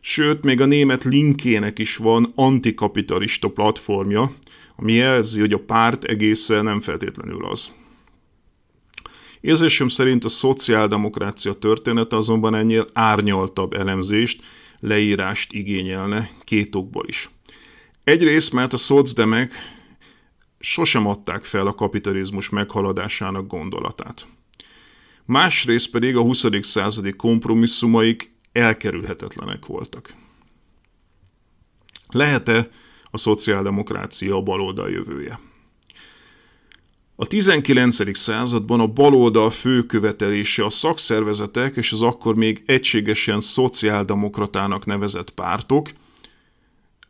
Sőt, 0.00 0.42
még 0.42 0.60
a 0.60 0.66
német 0.66 1.04
linkének 1.04 1.78
is 1.78 1.96
van 1.96 2.32
antikapitalista 2.34 3.48
platformja, 3.48 4.32
ami 4.82 4.92
jelzi, 4.92 5.40
hogy 5.40 5.52
a 5.52 5.58
párt 5.58 6.04
egészen 6.04 6.64
nem 6.64 6.80
feltétlenül 6.80 7.46
az. 7.46 7.72
Érzésem 9.40 9.88
szerint 9.88 10.24
a 10.24 10.28
szociáldemokrácia 10.28 11.52
története 11.52 12.16
azonban 12.16 12.54
ennél 12.54 12.86
árnyaltabb 12.92 13.72
elemzést, 13.72 14.42
leírást 14.80 15.52
igényelne 15.52 16.30
két 16.44 16.74
okból 16.74 17.04
is. 17.08 17.30
Egyrészt, 18.04 18.52
mert 18.52 18.72
a 18.72 18.76
szocdemek 18.76 19.52
sosem 20.58 21.06
adták 21.06 21.44
fel 21.44 21.66
a 21.66 21.74
kapitalizmus 21.74 22.48
meghaladásának 22.48 23.46
gondolatát. 23.46 24.26
Másrészt 25.24 25.90
pedig 25.90 26.16
a 26.16 26.20
20. 26.20 26.44
századi 26.60 27.12
kompromisszumaik 27.12 28.32
elkerülhetetlenek 28.52 29.66
voltak. 29.66 30.14
Lehet-e 32.08 32.70
a 33.14 33.18
szociáldemokrácia 33.18 34.40
baloldal 34.40 34.90
jövője? 34.90 35.40
A 37.16 37.26
19. 37.26 38.16
században 38.16 38.80
a 38.80 38.86
baloldal 38.86 39.50
fő 39.50 39.82
követelése 39.82 40.64
a 40.64 40.70
szakszervezetek 40.70 41.76
és 41.76 41.92
az 41.92 42.02
akkor 42.02 42.34
még 42.34 42.62
egységesen 42.66 43.40
szociáldemokratának 43.40 44.86
nevezett 44.86 45.30
pártok 45.30 45.90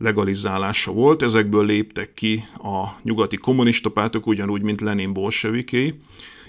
legalizálása 0.03 0.93
volt, 0.93 1.23
ezekből 1.23 1.67
léptek 1.67 2.15
ki 2.15 2.45
a 2.55 2.87
nyugati 3.03 3.37
kommunista 3.37 3.91
pártok, 3.91 4.27
ugyanúgy, 4.27 4.63
mint 4.63 4.81
Lenin 4.81 5.13
bolseviké, 5.13 5.95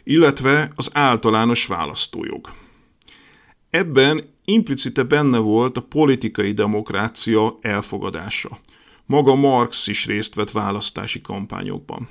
illetve 0.04 0.72
az 0.76 0.90
általános 0.94 1.66
választójog. 1.66 2.50
Ebben 3.70 4.24
implicite 4.46 5.04
benne 5.04 5.38
volt 5.38 5.78
a 5.78 5.82
politikai 5.82 6.52
demokrácia 6.52 7.58
elfogadása. 7.62 8.60
Maga 9.06 9.36
Marx 9.36 9.88
is 9.88 10.06
részt 10.06 10.36
vett 10.36 10.52
választási 10.52 11.22
kampányokban. 11.22 12.10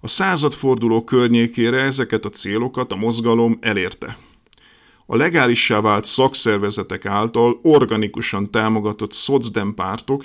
A 0.00 0.06
századforduló 0.06 1.04
környékére 1.04 1.80
ezeket 1.80 2.24
a 2.24 2.28
célokat 2.28 2.92
a 2.92 2.96
mozgalom 2.96 3.58
elérte. 3.60 4.18
A 5.06 5.16
legálissá 5.16 5.80
vált 5.80 6.04
szakszervezetek 6.04 7.06
által 7.06 7.58
organikusan 7.62 8.50
támogatott 8.50 9.12
szocdem 9.12 9.74
pártok 9.74 10.24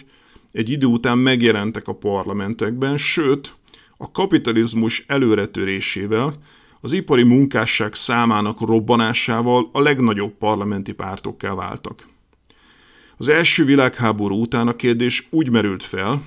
egy 0.52 0.69
idő 0.69 0.86
után 0.86 1.17
megjelentek 1.17 1.88
a 1.88 1.96
parlamentekben, 1.96 2.98
sőt, 2.98 3.54
a 3.98 4.12
kapitalizmus 4.12 5.04
előretörésével, 5.08 6.38
az 6.82 6.91
ipari 6.91 7.24
munkásság 7.24 7.93
számának 7.93 8.60
robbanásával 8.60 9.69
a 9.72 9.80
legnagyobb 9.80 10.38
parlamenti 10.38 10.91
pártokká 10.91 11.54
váltak. 11.54 12.08
Az 13.17 13.30
első 13.30 13.65
világháború 13.65 14.41
után 14.41 14.67
a 14.67 14.76
kérdés 14.76 15.28
úgy 15.30 15.49
merült 15.49 15.84
fel, 15.84 16.23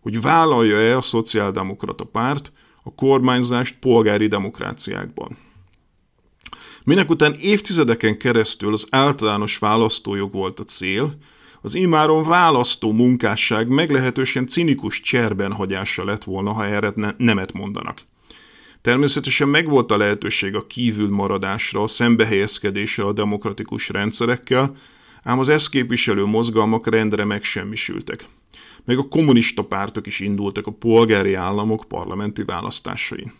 hogy 0.00 0.20
vállalja-e 0.20 0.96
a 0.96 1.02
szociáldemokrata 1.02 2.04
párt 2.04 2.52
a 2.82 2.94
kormányzást 2.94 3.76
polgári 3.80 4.26
demokráciákban. 4.26 5.36
Minek 6.84 7.10
után 7.10 7.34
évtizedeken 7.34 8.18
keresztül 8.18 8.72
az 8.72 8.86
általános 8.90 9.58
választójog 9.58 10.32
volt 10.32 10.60
a 10.60 10.64
cél, 10.64 11.16
az 11.60 11.74
imáron 11.74 12.22
választó 12.22 12.92
munkásság 12.92 13.68
meglehetősen 13.68 14.46
cinikus 14.46 15.00
cserben 15.00 15.56
lett 16.04 16.24
volna, 16.24 16.52
ha 16.52 16.66
erre 16.66 16.92
ne- 16.94 17.14
nemet 17.16 17.52
mondanak. 17.52 17.98
Természetesen 18.80 19.48
megvolt 19.48 19.90
a 19.90 19.96
lehetőség 19.96 20.54
a 20.54 20.66
kívül 20.66 21.08
maradásra, 21.08 21.82
a 21.82 21.86
szembehelyezkedésre 21.86 23.04
a 23.04 23.12
demokratikus 23.12 23.88
rendszerekkel, 23.88 24.76
ám 25.22 25.38
az 25.38 25.48
ezt 25.48 25.70
képviselő 25.70 26.24
mozgalmak 26.24 26.86
rendre 26.86 27.24
megsemmisültek. 27.24 28.26
Meg 28.84 28.98
a 28.98 29.08
kommunista 29.08 29.64
pártok 29.64 30.06
is 30.06 30.20
indultak 30.20 30.66
a 30.66 30.72
polgári 30.72 31.34
államok 31.34 31.84
parlamenti 31.88 32.44
választásain. 32.44 33.32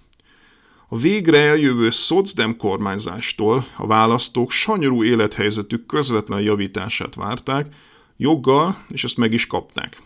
A 0.88 0.98
végre 0.98 1.38
eljövő 1.38 1.90
szocdem 1.90 2.56
kormányzástól 2.56 3.66
a 3.76 3.86
választók 3.86 4.50
sanyarú 4.50 5.04
élethelyzetük 5.04 5.86
közvetlen 5.86 6.40
javítását 6.40 7.14
várták, 7.14 7.74
joggal, 8.16 8.84
és 8.88 9.04
ezt 9.04 9.16
meg 9.16 9.32
is 9.32 9.46
kapták. 9.46 10.02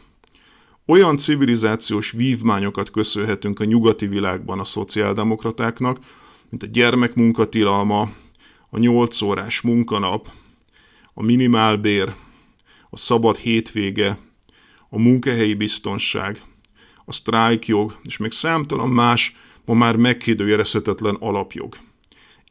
Olyan 0.86 1.16
civilizációs 1.16 2.10
vívmányokat 2.10 2.90
köszönhetünk 2.90 3.60
a 3.60 3.64
nyugati 3.64 4.06
világban 4.06 4.60
a 4.60 4.64
szociáldemokratáknak, 4.64 5.98
mint 6.48 6.62
a 6.62 6.66
gyermekmunkatilalma, 6.66 8.10
a 8.70 8.78
8 8.78 9.22
órás 9.22 9.60
munkanap, 9.60 10.28
a 11.18 11.22
minimálbér, 11.22 12.14
a 12.90 12.96
szabad 12.96 13.36
hétvége, 13.36 14.18
a 14.88 14.98
munkahelyi 14.98 15.54
biztonság, 15.54 16.42
a 17.04 17.12
sztrájkjog, 17.12 17.98
és 18.04 18.16
még 18.16 18.32
számtalan 18.32 18.88
más, 18.88 19.36
ma 19.64 19.74
már 19.74 19.96
megkérdőjelezhetetlen 19.96 21.14
alapjog. 21.14 21.76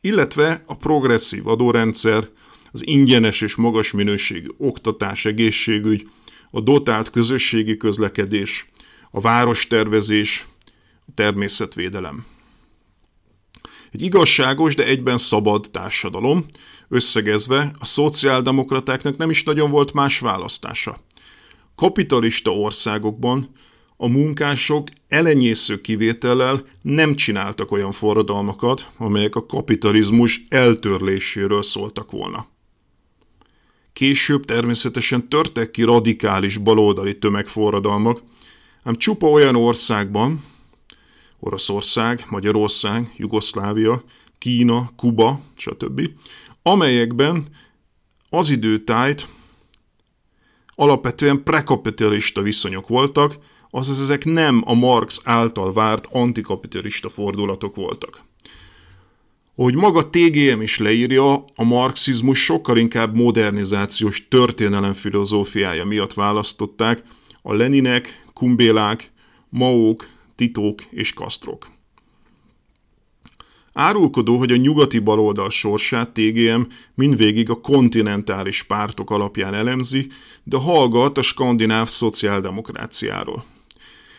Illetve 0.02 0.64
a 0.66 0.78
progresszív 0.78 1.48
adórendszer, 1.48 2.30
az 2.72 2.88
ingyenes 2.88 3.42
és 3.42 3.56
magas 3.56 3.92
minőségű 3.92 4.50
oktatás, 4.58 5.26
egészségügy, 5.26 6.10
a 6.52 6.62
dotált 6.62 7.10
közösségi 7.10 7.78
közlekedés, 7.78 8.70
a 9.12 9.20
várostervezés, 9.20 10.48
a 11.08 11.12
természetvédelem. 11.16 12.26
Egy 13.92 14.02
igazságos, 14.02 14.76
de 14.76 14.86
egyben 14.86 15.18
szabad 15.18 15.68
társadalom, 15.72 16.46
összegezve 16.88 17.72
a 17.80 17.86
szociáldemokratáknak 17.86 19.18
nem 19.18 19.30
is 19.30 19.44
nagyon 19.44 19.72
volt 19.72 19.94
más 19.94 20.20
választása. 20.20 21.04
Kapitalista 21.76 22.52
országokban 22.52 23.50
a 23.98 24.08
munkások 24.08 24.88
elenyésző 25.08 25.82
kivétellel 25.82 26.66
nem 26.82 27.16
csináltak 27.16 27.72
olyan 27.72 27.92
forradalmakat, 27.92 28.90
amelyek 28.98 29.36
a 29.36 29.46
kapitalizmus 29.46 30.42
eltörléséről 30.50 31.64
szóltak 31.64 32.12
volna. 32.12 32.48
Később 33.94 34.46
természetesen 34.46 35.30
törtek 35.30 35.72
ki 35.72 35.84
radikális 35.84 36.58
baloldali 36.58 37.18
tömegforradalmak, 37.18 38.22
ám 38.84 38.96
csupa 38.96 39.30
olyan 39.30 39.56
országban, 39.56 40.44
Oroszország, 41.40 42.26
Magyarország, 42.30 43.14
Jugoszlávia, 43.18 44.04
Kína, 44.38 44.92
Kuba, 44.96 45.40
stb., 45.58 46.10
amelyekben 46.68 47.46
az 48.30 48.50
időtájt 48.50 49.28
alapvetően 50.76 51.44
prekapitalista 51.44 52.42
viszonyok 52.42 52.88
voltak, 52.88 53.36
azaz 53.70 54.02
ezek 54.02 54.26
nem 54.26 54.62
a 54.66 54.74
Marx 54.74 55.22
által 55.24 55.74
várt 55.74 56.08
antikapitalista 56.12 57.10
fordulatok 57.10 57.76
voltak. 57.76 58.24
Ahogy 59.56 59.76
maga 59.76 60.10
TGM 60.10 60.62
is 60.62 60.78
leírja, 60.78 61.46
a 61.56 61.64
marxizmus 61.64 62.44
sokkal 62.44 62.78
inkább 62.78 63.16
modernizációs 63.16 64.28
történelem 64.28 64.94
filozófiája 64.94 65.86
miatt 65.86 66.14
választották 66.14 67.04
a 67.42 67.54
Leninek, 67.54 68.26
Kumbélák, 68.34 69.12
Maók, 69.50 70.08
Titók 70.36 70.82
és 70.90 71.14
Kasztrok. 71.14 71.75
Árulkodó, 73.78 74.38
hogy 74.38 74.52
a 74.52 74.56
nyugati 74.56 75.00
baloldal 75.00 75.50
sorsát 75.50 76.12
TGM 76.12 76.62
mindvégig 76.94 77.50
a 77.50 77.62
kontinentális 77.62 78.64
pártok 78.64 79.12
alapján 79.12 79.54
elemzi, 79.54 80.08
de 80.44 80.58
hallgat 80.58 81.18
a 81.18 81.22
skandináv 81.22 81.88
szociáldemokráciáról. 81.88 83.46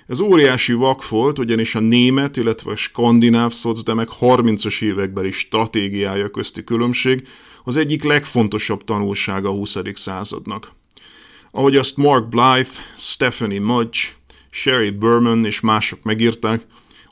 Ez 0.06 0.20
óriási 0.20 0.72
vak 0.72 1.08
volt, 1.08 1.38
ugyanis 1.38 1.74
a 1.74 1.80
német, 1.80 2.36
illetve 2.36 2.70
a 2.70 2.76
skandináv 2.76 3.52
szocdemek 3.52 4.08
30-as 4.20 4.82
évekbeli 4.82 5.30
stratégiája 5.30 6.30
közti 6.30 6.64
különbség 6.64 7.28
az 7.64 7.76
egyik 7.76 8.04
legfontosabb 8.04 8.84
tanulsága 8.84 9.48
a 9.48 9.52
20. 9.52 9.76
századnak. 9.94 10.72
Ahogy 11.50 11.76
azt 11.76 11.96
Mark 11.96 12.28
Blythe, 12.28 12.82
Stephanie 12.96 13.60
Mudge, 13.60 13.98
Sherry 14.50 14.90
Berman 14.90 15.44
és 15.44 15.60
mások 15.60 16.02
megírták, 16.02 16.66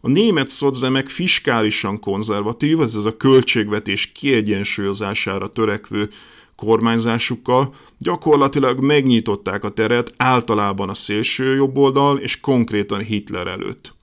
a 0.05 0.09
német 0.09 0.49
szocdemek 0.49 1.09
fiskálisan 1.09 2.01
konzervatív, 2.01 2.81
ez 2.81 2.95
a 2.95 3.17
költségvetés 3.17 4.13
kiegyensúlyozására 4.13 5.53
törekvő 5.53 6.11
kormányzásukkal 6.57 7.75
gyakorlatilag 7.99 8.81
megnyitották 8.81 9.65
a 9.65 9.71
teret 9.71 10.15
általában 10.17 10.89
a 10.89 10.95
szélső 10.95 11.55
jobboldal 11.55 12.19
és 12.19 12.41
konkrétan 12.41 13.01
Hitler 13.01 13.47
előtt. 13.47 13.95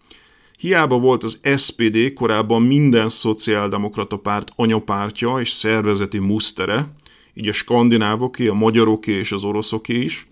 Hiába 0.57 0.99
volt 0.99 1.23
az 1.23 1.39
SPD 1.57 2.13
korábban 2.13 2.61
minden 2.61 3.09
szociáldemokrata 3.09 4.17
párt 4.17 4.51
anyapártja 4.55 5.39
és 5.39 5.49
szervezeti 5.49 6.17
musztere, 6.17 6.93
így 7.33 7.47
a 7.47 7.53
skandinávoké, 7.53 8.47
a 8.47 8.53
magyaroké 8.53 9.11
és 9.11 9.31
az 9.31 9.43
oroszoké 9.43 9.99
is, 9.99 10.27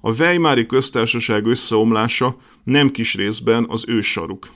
a 0.00 0.10
Weimári 0.10 0.66
köztársaság 0.66 1.46
összeomlása 1.46 2.36
nem 2.64 2.90
kis 2.90 3.14
részben 3.14 3.66
az 3.68 3.84
ő 3.86 4.00
saruk. 4.00 4.50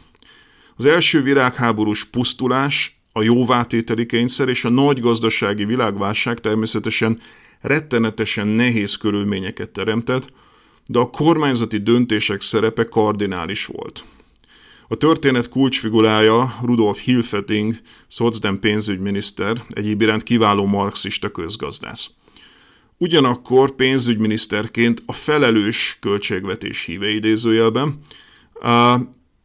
Az 0.76 0.84
első 0.84 1.22
virágháborús 1.22 2.04
pusztulás, 2.04 3.00
a 3.12 3.22
jóvátételi 3.22 4.06
kényszer 4.06 4.48
és 4.48 4.64
a 4.64 4.68
nagy 4.68 5.00
gazdasági 5.00 5.64
világválság 5.64 6.40
természetesen 6.40 7.20
rettenetesen 7.60 8.46
nehéz 8.46 8.96
körülményeket 8.96 9.70
teremtett, 9.70 10.32
de 10.86 10.98
a 10.98 11.10
kormányzati 11.10 11.78
döntések 11.78 12.40
szerepe 12.40 12.88
kardinális 12.88 13.66
volt. 13.66 14.04
A 14.88 14.96
történet 14.96 15.48
kulcsfigurája 15.48 16.58
Rudolf 16.62 17.00
Hilfeting, 17.00 17.74
szocdem 18.08 18.58
pénzügyminiszter, 18.58 19.64
egyéb 19.68 20.02
iránt 20.02 20.22
kiváló 20.22 20.64
marxista 20.66 21.30
közgazdász. 21.30 22.10
Ugyanakkor 22.98 23.74
pénzügyminiszterként 23.74 25.02
a 25.06 25.12
felelős 25.12 25.96
költségvetés 26.00 26.84
híve 26.84 27.08
idézőjelben 27.08 28.00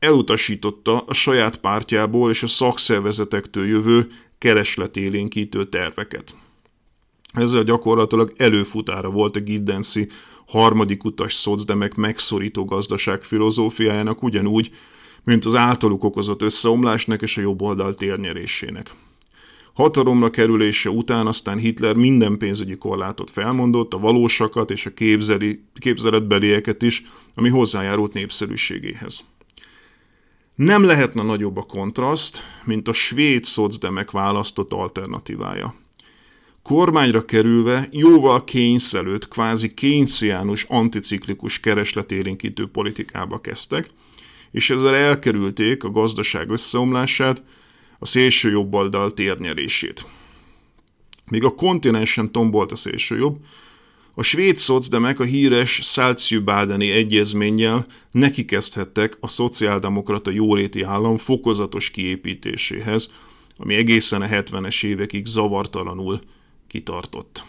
elutasította 0.01 0.99
a 0.99 1.13
saját 1.13 1.57
pártjából 1.57 2.29
és 2.29 2.43
a 2.43 2.47
szakszervezetektől 2.47 3.67
jövő 3.67 4.07
keresletélénkítő 4.37 5.65
terveket. 5.65 6.35
Ezzel 7.33 7.63
gyakorlatilag 7.63 8.33
előfutára 8.37 9.09
volt 9.09 9.35
a 9.35 9.39
Giddensi 9.39 10.07
harmadik 10.47 11.03
utas 11.03 11.33
szocdemek 11.33 11.95
megszorító 11.95 12.65
gazdaság 12.65 13.21
filozófiájának 13.21 14.23
ugyanúgy, 14.23 14.71
mint 15.23 15.45
az 15.45 15.55
általuk 15.55 16.03
okozott 16.03 16.41
összeomlásnak 16.41 17.21
és 17.21 17.37
a 17.37 17.41
jobb 17.41 17.61
oldal 17.61 17.93
térnyerésének. 17.93 18.91
Hatalomra 19.73 20.29
kerülése 20.29 20.89
után 20.89 21.27
aztán 21.27 21.57
Hitler 21.57 21.95
minden 21.95 22.37
pénzügyi 22.37 22.77
korlátot 22.77 23.31
felmondott, 23.31 23.93
a 23.93 23.99
valósakat 23.99 24.71
és 24.71 24.85
a 24.85 24.93
képzeli, 24.93 25.63
képzeletbelieket 25.73 26.81
is, 26.81 27.03
ami 27.35 27.49
hozzájárult 27.49 28.13
népszerűségéhez. 28.13 29.30
Nem 30.63 30.83
lehetne 30.83 31.23
nagyobb 31.23 31.57
a 31.57 31.61
kontraszt, 31.63 32.41
mint 32.63 32.87
a 32.87 32.93
svéd 32.93 33.43
szocdemek 33.43 34.11
választott 34.11 34.73
alternatívája. 34.73 35.75
kormányra 36.63 37.25
kerülve 37.25 37.87
jóval 37.91 38.43
kényszelőt, 38.43 39.27
kvázi 39.27 39.73
kénysziánus 39.73 40.65
anticiklikus 40.69 41.59
keresletélénkítő 41.59 42.67
politikába 42.67 43.41
kezdtek, 43.41 43.89
és 44.51 44.69
ezzel 44.69 44.95
elkerülték 44.95 45.83
a 45.83 45.91
gazdaság 45.91 46.49
összeomlását, 46.49 47.43
a 47.99 48.05
szélső 48.05 48.49
jobboldal 48.51 49.11
térnyerését. 49.11 50.05
Míg 51.25 51.43
a 51.43 51.55
kontinensen 51.55 52.31
tombolt 52.31 52.71
a 52.71 52.75
szélső 52.75 53.17
jobb, 53.17 53.37
a 54.13 54.23
svéd 54.23 54.57
szocdemek 54.57 55.19
a 55.19 55.23
híres 55.23 55.79
Saltsjö-Badeni 55.83 56.91
egyezménnyel 56.91 57.85
nekikezdhettek 58.11 59.17
a 59.19 59.27
szociáldemokrata 59.27 60.31
jóléti 60.31 60.83
állam 60.83 61.17
fokozatos 61.17 61.89
kiépítéséhez, 61.89 63.13
ami 63.57 63.75
egészen 63.75 64.21
a 64.21 64.27
70-es 64.27 64.85
évekig 64.85 65.25
zavartalanul 65.25 66.21
kitartott. 66.67 67.43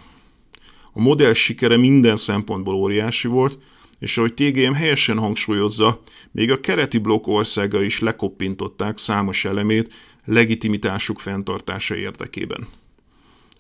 A 0.93 1.01
modell 1.01 1.33
sikere 1.33 1.77
minden 1.77 2.17
szempontból 2.17 2.75
óriási 2.75 3.29
volt, 3.29 3.59
és 3.99 4.19
ahogy 4.19 4.35
TGM 4.35 4.73
helyesen 4.73 5.19
hangsúlyozza, 5.19 6.01
még 6.31 6.51
a 6.51 6.61
kereti 6.61 6.99
blokk 6.99 7.27
országa 7.27 7.83
is 7.83 8.01
lekoppintották 8.01 8.99
számos 8.99 9.45
elemét 9.45 9.93
legitimitásuk 10.25 11.19
fenntartása 11.19 11.95
érdekében. 11.95 12.69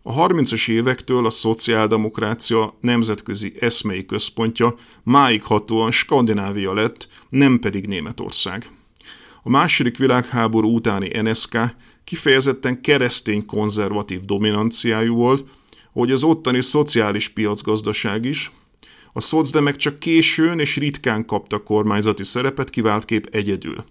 A 0.04 0.26
30-as 0.26 0.68
évektől 0.68 1.26
a 1.26 1.30
szociáldemokrácia 1.30 2.74
nemzetközi 2.80 3.54
eszmei 3.60 4.06
központja 4.06 4.74
máig 5.02 5.42
hatóan 5.42 5.90
Skandinávia 5.90 6.74
lett, 6.74 7.08
nem 7.28 7.58
pedig 7.58 7.86
Németország. 7.86 8.70
A 9.42 9.50
második 9.50 9.98
világháború 9.98 10.74
utáni 10.74 11.20
NSK 11.20 11.58
kifejezetten 12.04 12.80
keresztény 12.80 13.46
konzervatív 13.46 14.24
dominanciájú 14.24 15.14
volt, 15.14 15.48
hogy 15.92 16.10
az 16.10 16.22
ottani 16.22 16.62
szociális 16.62 17.28
piacgazdaság 17.28 18.24
is, 18.24 18.50
a 19.12 19.20
szocdemek 19.20 19.76
csak 19.76 19.98
későn 19.98 20.58
és 20.58 20.76
ritkán 20.76 21.24
kaptak 21.24 21.64
kormányzati 21.64 22.24
szerepet, 22.24 22.70
kép 23.04 23.28
egyedül. 23.30 23.84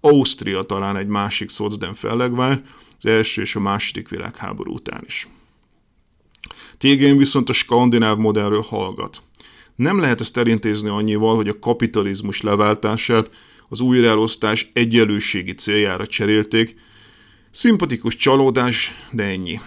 Ausztria 0.00 0.62
talán 0.62 0.96
egy 0.96 1.06
másik 1.06 1.48
szocdem 1.48 1.94
fellegvár, 1.94 2.62
az 2.98 3.06
első 3.06 3.42
és 3.42 3.56
a 3.56 3.60
második 3.60 4.08
világháború 4.08 4.72
után 4.72 5.02
is. 5.06 5.28
Tégén 6.78 7.16
viszont 7.16 7.48
a 7.48 7.52
skandináv 7.52 8.16
modellről 8.16 8.62
hallgat. 8.62 9.22
Nem 9.76 10.00
lehet 10.00 10.20
ezt 10.20 10.36
elintézni 10.36 10.88
annyival, 10.88 11.36
hogy 11.36 11.48
a 11.48 11.58
kapitalizmus 11.58 12.40
leváltását 12.40 13.30
az 13.68 13.80
újraelosztás 13.80 14.70
egyenlőségi 14.72 15.54
céljára 15.54 16.06
cserélték. 16.06 16.76
Szimpatikus 17.50 18.16
csalódás, 18.16 18.92
de 19.10 19.24
ennyi. 19.24 19.60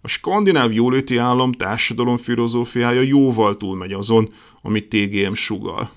A 0.00 0.08
skandináv 0.08 0.72
jóléti 0.72 1.16
állam 1.16 1.52
társadalom 1.52 2.16
filozófiája 2.16 3.00
jóval 3.00 3.56
túlmegy 3.56 3.92
azon, 3.92 4.32
amit 4.62 4.88
TGM 4.88 5.32
sugal. 5.32 5.90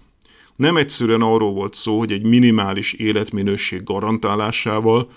Nem 0.55 0.77
egyszerűen 0.77 1.21
arról 1.21 1.51
volt 1.51 1.73
szó, 1.73 1.97
hogy 1.97 2.11
egy 2.11 2.23
minimális 2.23 2.93
életminőség 2.93 3.83
garantálásával, 3.83 5.09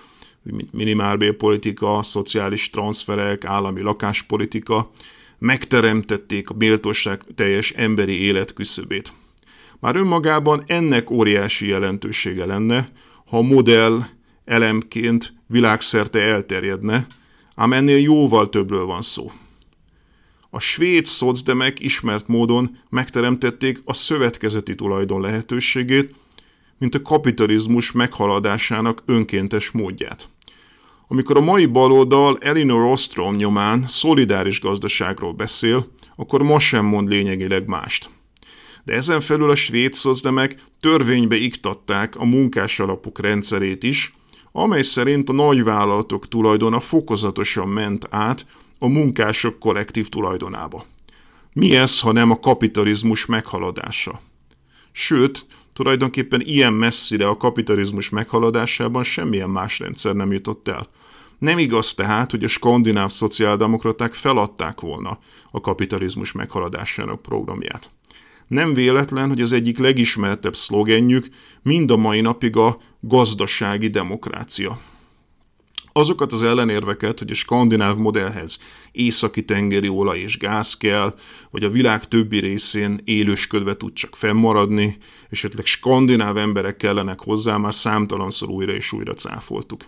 minimálbérpolitika, 0.71 2.03
szociális 2.03 2.71
transferek, 2.71 3.45
állami 3.45 3.81
lakáspolitika, 3.81 4.91
megteremtették 5.39 6.51
a 6.51 6.55
méltóság 6.55 7.23
teljes 7.35 7.71
emberi 7.71 8.21
élet 8.21 8.53
küszöbét. 8.53 9.13
Már 9.81 9.97
önmagában 9.97 10.65
ennek 10.67 11.11
óriási 11.11 11.69
jelentősége 11.69 12.47
lenne, 12.47 12.89
ha 13.27 13.39
a 13.39 13.43
modell 13.43 14.05
elemként 14.45 15.35
világszerte 15.47 16.21
elterjedne, 16.21 17.07
ám 17.55 17.73
ennél 17.73 17.99
jóval 17.99 18.49
többről 18.49 18.85
van 18.85 19.03
szó. 19.03 19.33
A 20.51 20.61
svéd 20.61 21.05
szocdemek 21.05 21.81
ismert 21.81 22.29
módon 22.29 22.79
megteremtették 22.89 23.81
a 23.85 23.93
szövetkezeti 23.93 24.75
tulajdon 24.75 25.21
lehetőségét, 25.21 26.15
mint 26.81 26.95
a 26.95 27.03
kapitalizmus 27.03 27.93
meghaladásának 27.93 29.03
önkéntes 29.07 29.71
módját. 29.71 30.29
Amikor 31.09 31.37
a 31.37 31.41
mai 31.41 31.67
baloldal 31.67 32.39
Elinor 32.41 32.85
Ostrom 32.85 33.37
nyomán 33.37 33.85
szolidáris 33.87 34.61
gazdaságról 34.61 35.33
beszél, 35.33 35.87
akkor 36.17 36.43
ma 36.43 36.59
sem 36.59 36.85
mond 36.85 37.09
lényegileg 37.09 37.67
mást. 37.67 38.11
De 38.85 38.95
ezen 38.95 39.21
felül 39.21 39.51
a 39.51 39.55
svéd 39.55 39.95
szozdemek 39.95 40.63
törvénybe 40.81 41.37
iktatták 41.37 42.17
a 42.17 42.25
munkás 42.25 42.81
alapok 42.81 43.19
rendszerét 43.19 43.83
is, 43.83 44.15
amely 44.53 44.83
szerint 44.83 45.29
a 45.29 45.33
nagyvállalatok 45.33 46.29
tulajdona 46.29 46.81
fokozatosan 46.81 47.69
ment 47.69 48.07
át 48.11 48.47
a 48.79 48.87
munkások 48.87 49.59
kollektív 49.59 50.09
tulajdonába. 50.09 50.85
Mi 51.53 51.77
ez, 51.77 52.01
ha 52.01 52.13
nem 52.13 52.31
a 52.31 52.41
kapitalizmus 52.41 53.27
meghaladása? 53.27 54.21
Sőt, 54.93 55.47
tulajdonképpen 55.81 56.41
ilyen 56.41 56.73
messzire 56.73 57.29
a 57.29 57.37
kapitalizmus 57.37 58.09
meghaladásában 58.09 59.03
semmilyen 59.03 59.51
más 59.51 59.79
rendszer 59.79 60.15
nem 60.15 60.33
jutott 60.33 60.69
el. 60.69 60.89
Nem 61.39 61.59
igaz 61.59 61.95
tehát, 61.95 62.31
hogy 62.31 62.45
a 62.45 62.49
skandináv 62.49 63.11
szociáldemokraták 63.11 64.15
feladták 64.15 64.81
volna 64.81 65.19
a 65.51 65.61
kapitalizmus 65.61 66.33
meghaladásának 66.33 67.23
programját. 67.23 67.91
Nem 68.47 68.75
véletlen, 68.75 69.29
hogy 69.29 69.41
az 69.41 69.53
egyik 69.53 69.79
legismertebb 69.79 70.57
szlogenjük 70.57 71.29
mind 71.63 71.91
a 71.91 71.97
mai 71.97 72.21
napig 72.21 72.57
a 72.57 72.79
gazdasági 73.01 73.89
demokrácia. 73.89 74.81
Azokat 75.93 76.33
az 76.33 76.43
ellenérveket, 76.43 77.19
hogy 77.19 77.31
a 77.31 77.35
skandináv 77.35 77.97
modellhez 77.97 78.59
északi 78.93 79.45
tengeri 79.45 79.89
olaj 79.89 80.19
és 80.19 80.39
gáz 80.39 80.77
kell, 80.77 81.15
vagy 81.51 81.65
a 81.65 81.71
világ 81.71 82.09
többi 82.09 82.39
részén 82.39 83.01
élősködve 83.05 83.77
tud 83.77 83.93
csak 83.93 84.17
fennmaradni, 84.17 84.97
esetleg 85.31 85.67
skandináv 85.67 86.37
emberek 86.37 86.77
kellenek 86.77 87.21
hozzá, 87.21 87.57
már 87.57 87.75
számtalanszor 87.75 88.49
újra 88.49 88.73
és 88.73 88.93
újra 88.93 89.15
cáfoltuk. 89.15 89.85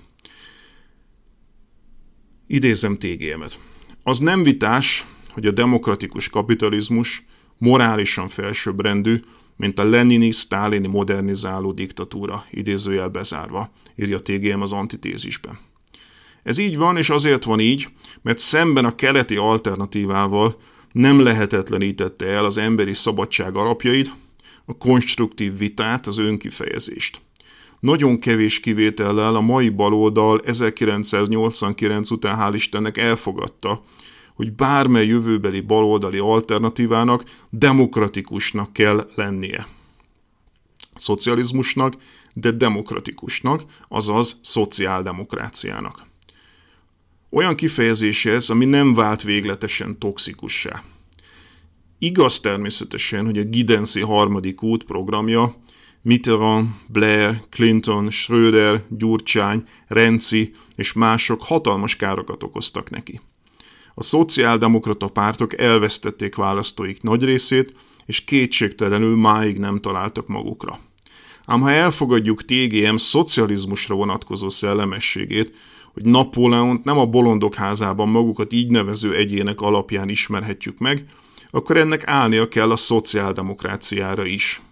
Idézem 2.46 2.98
TGM-et. 2.98 3.58
Az 4.02 4.18
nem 4.18 4.42
vitás, 4.42 5.06
hogy 5.30 5.46
a 5.46 5.50
demokratikus 5.50 6.28
kapitalizmus 6.28 7.24
morálisan 7.58 8.28
felsőbbrendű, 8.28 9.22
mint 9.56 9.78
a 9.78 9.84
lenini-sztálini 9.84 10.86
modernizáló 10.86 11.72
diktatúra, 11.72 12.44
idézőjel 12.50 13.08
bezárva, 13.08 13.70
írja 13.96 14.20
TGM 14.20 14.60
az 14.60 14.72
antitézisben. 14.72 15.58
Ez 16.42 16.58
így 16.58 16.76
van, 16.76 16.96
és 16.96 17.10
azért 17.10 17.44
van 17.44 17.60
így, 17.60 17.88
mert 18.22 18.38
szemben 18.38 18.84
a 18.84 18.94
keleti 18.94 19.36
alternatívával 19.36 20.56
nem 20.92 21.20
lehetetlenítette 21.20 22.26
el 22.26 22.44
az 22.44 22.56
emberi 22.56 22.94
szabadság 22.94 23.56
alapjait, 23.56 24.14
a 24.64 24.76
konstruktív 24.76 25.58
vitát, 25.58 26.06
az 26.06 26.18
önkifejezést. 26.18 27.20
Nagyon 27.80 28.18
kevés 28.18 28.60
kivétellel 28.60 29.34
a 29.34 29.40
mai 29.40 29.68
baloldal 29.68 30.40
1989 30.44 32.10
után 32.10 32.38
hál' 32.40 32.54
Istennek 32.54 32.98
elfogadta, 32.98 33.82
hogy 34.34 34.52
bármely 34.52 35.06
jövőbeli 35.06 35.60
baloldali 35.60 36.18
alternatívának 36.18 37.24
demokratikusnak 37.50 38.72
kell 38.72 39.10
lennie. 39.14 39.66
Szocializmusnak, 40.94 41.94
de 42.32 42.50
demokratikusnak, 42.50 43.62
azaz 43.88 44.40
szociáldemokráciának. 44.42 46.10
Olyan 47.34 47.54
kifejezés 47.54 48.24
ez, 48.26 48.50
ami 48.50 48.64
nem 48.64 48.94
vált 48.94 49.22
végletesen 49.22 49.98
toxikussá. 49.98 50.82
Igaz 51.98 52.40
természetesen, 52.40 53.24
hogy 53.24 53.38
a 53.38 53.44
Gidensi 53.44 54.00
harmadik 54.00 54.62
út 54.62 54.84
programja 54.84 55.56
Mitterrand, 56.02 56.68
Blair, 56.86 57.42
Clinton, 57.50 58.10
Schröder, 58.10 58.84
Gyurcsány, 58.88 59.62
Renzi 59.86 60.54
és 60.76 60.92
mások 60.92 61.42
hatalmas 61.42 61.96
károkat 61.96 62.42
okoztak 62.42 62.90
neki. 62.90 63.20
A 63.94 64.02
szociáldemokrata 64.02 65.08
pártok 65.08 65.58
elvesztették 65.58 66.34
választóik 66.34 67.02
nagy 67.02 67.24
részét, 67.24 67.74
és 68.06 68.24
kétségtelenül 68.24 69.16
máig 69.16 69.58
nem 69.58 69.80
találtak 69.80 70.26
magukra. 70.26 70.80
Ám 71.44 71.60
ha 71.60 71.70
elfogadjuk 71.70 72.44
TGM 72.44 72.96
szocializmusra 72.96 73.94
vonatkozó 73.94 74.48
szellemességét, 74.48 75.54
hogy 75.92 76.04
Napóleont 76.04 76.84
nem 76.84 76.98
a 76.98 77.06
bolondok 77.06 77.54
házában 77.54 78.08
magukat 78.08 78.52
így 78.52 78.70
nevező 78.70 79.14
egyének 79.14 79.60
alapján 79.60 80.08
ismerhetjük 80.08 80.78
meg, 80.78 81.04
akkor 81.50 81.76
ennek 81.76 82.06
állnia 82.06 82.48
kell 82.48 82.70
a 82.70 82.76
szociáldemokráciára 82.76 84.24
is. 84.24 84.62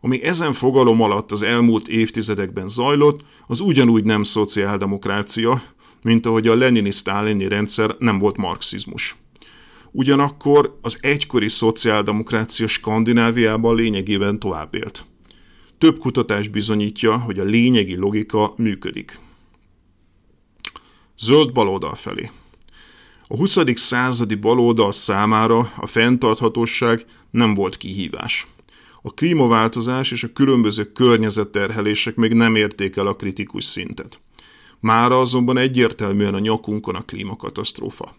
Ami 0.00 0.22
ezen 0.22 0.52
fogalom 0.52 1.02
alatt 1.02 1.32
az 1.32 1.42
elmúlt 1.42 1.88
évtizedekben 1.88 2.68
zajlott, 2.68 3.20
az 3.46 3.60
ugyanúgy 3.60 4.04
nem 4.04 4.22
szociáldemokrácia, 4.22 5.62
mint 6.02 6.26
ahogy 6.26 6.48
a 6.48 6.54
lenini-sztálini 6.54 7.48
rendszer 7.48 7.96
nem 7.98 8.18
volt 8.18 8.36
marxizmus. 8.36 9.16
Ugyanakkor 9.90 10.78
az 10.82 10.98
egykori 11.00 11.48
szociáldemokrácia 11.48 12.66
Skandináviában 12.66 13.74
lényegében 13.74 14.38
tovább 14.38 14.74
élt. 14.74 15.04
Több 15.78 15.98
kutatás 15.98 16.48
bizonyítja, 16.48 17.18
hogy 17.18 17.38
a 17.38 17.44
lényegi 17.44 17.96
logika 17.96 18.54
működik. 18.56 19.18
Zöld 21.22 21.52
baloldal 21.52 21.94
felé. 21.94 22.30
A 23.28 23.36
20. 23.36 23.58
századi 23.74 24.34
baloldal 24.34 24.92
számára 24.92 25.72
a 25.76 25.86
fenntarthatóság 25.86 27.04
nem 27.30 27.54
volt 27.54 27.76
kihívás. 27.76 28.46
A 29.02 29.14
klímaváltozás 29.14 30.10
és 30.10 30.22
a 30.22 30.32
különböző 30.32 30.92
környezetterhelések 30.92 32.14
még 32.14 32.32
nem 32.32 32.54
érték 32.54 32.96
el 32.96 33.06
a 33.06 33.16
kritikus 33.16 33.64
szintet. 33.64 34.20
Mára 34.78 35.20
azonban 35.20 35.58
egyértelműen 35.58 36.34
a 36.34 36.38
nyakunkon 36.38 36.94
a 36.94 37.04
klímakatasztrófa. 37.04 38.16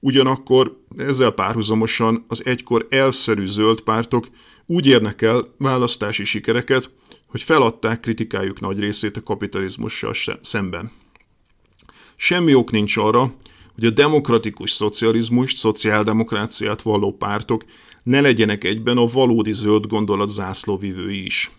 Ugyanakkor 0.00 0.80
ezzel 0.96 1.30
párhuzamosan 1.30 2.24
az 2.28 2.44
egykor 2.44 2.86
elszerű 2.90 3.46
zöld 3.46 3.80
pártok 3.80 4.28
úgy 4.66 4.86
érnek 4.86 5.22
el 5.22 5.54
választási 5.58 6.24
sikereket, 6.24 6.90
hogy 7.26 7.42
feladták 7.42 8.00
kritikájuk 8.00 8.60
nagy 8.60 8.78
részét 8.78 9.16
a 9.16 9.22
kapitalizmussal 9.22 10.14
szemben. 10.42 11.02
Semmi 12.24 12.54
ok 12.54 12.70
nincs 12.70 12.96
arra, 12.96 13.34
hogy 13.74 13.84
a 13.84 13.90
demokratikus 13.90 14.70
szocializmust, 14.70 15.56
szociáldemokráciát 15.56 16.82
valló 16.82 17.12
pártok 17.12 17.64
ne 18.02 18.20
legyenek 18.20 18.64
egyben 18.64 18.96
a 18.96 19.06
valódi 19.06 19.52
zöld 19.52 19.86
gondolat 19.86 20.28
zászlóvivői 20.28 21.24
is. 21.24 21.50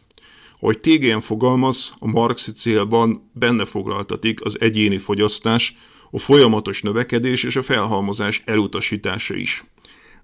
Hogy 0.59 0.77
TGN 0.77 1.19
fogalmaz, 1.19 1.93
a 1.99 2.07
marxi 2.07 2.51
célban 2.51 3.29
benne 3.33 3.65
foglaltatik 3.65 4.45
az 4.45 4.61
egyéni 4.61 4.97
fogyasztás, 4.97 5.77
a 6.11 6.19
folyamatos 6.19 6.81
növekedés 6.81 7.43
és 7.43 7.55
a 7.55 7.61
felhalmozás 7.61 8.41
elutasítása 8.45 9.35
is. 9.35 9.63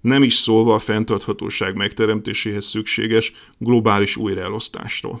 Nem 0.00 0.22
is 0.22 0.34
szólva 0.34 0.74
a 0.74 0.78
fenntarthatóság 0.78 1.74
megteremtéséhez 1.74 2.64
szükséges 2.64 3.32
globális 3.58 4.16
újraelosztásról. 4.16 5.20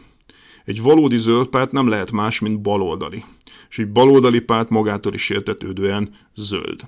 Egy 0.64 0.82
valódi 0.82 1.16
zöld 1.16 1.46
párt 1.46 1.72
nem 1.72 1.88
lehet 1.88 2.10
más, 2.10 2.38
mint 2.38 2.60
baloldali, 2.60 3.24
és 3.68 3.78
egy 3.78 3.92
baloldali 3.92 4.40
párt 4.40 4.70
magától 4.70 5.14
is 5.14 5.30
értetődően 5.30 6.14
zöld. 6.34 6.86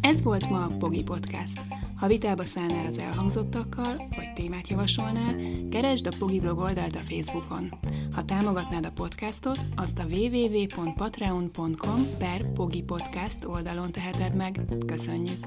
Ez 0.00 0.22
volt 0.22 0.50
ma 0.50 0.64
a 0.64 0.76
Pogi 0.78 1.02
Podcast. 1.02 1.60
Ha 1.96 2.06
vitába 2.06 2.44
szállnál 2.44 2.86
az 2.86 2.98
elhangzottakkal, 2.98 4.08
vagy 4.16 4.32
témát 4.34 4.68
javasolnál, 4.68 5.36
keresd 5.70 6.06
a 6.06 6.16
Pogi 6.18 6.40
blog 6.40 6.58
oldalt 6.58 6.96
a 6.96 6.98
Facebookon. 6.98 7.72
Ha 8.14 8.24
támogatnád 8.24 8.86
a 8.86 8.90
podcastot, 8.90 9.60
azt 9.76 9.98
a 9.98 10.04
www.patreon.com 10.04 12.06
per 12.18 12.52
Pogi 12.52 12.82
Podcast 12.82 13.44
oldalon 13.44 13.92
teheted 13.92 14.34
meg. 14.34 14.60
Köszönjük! 14.86 15.46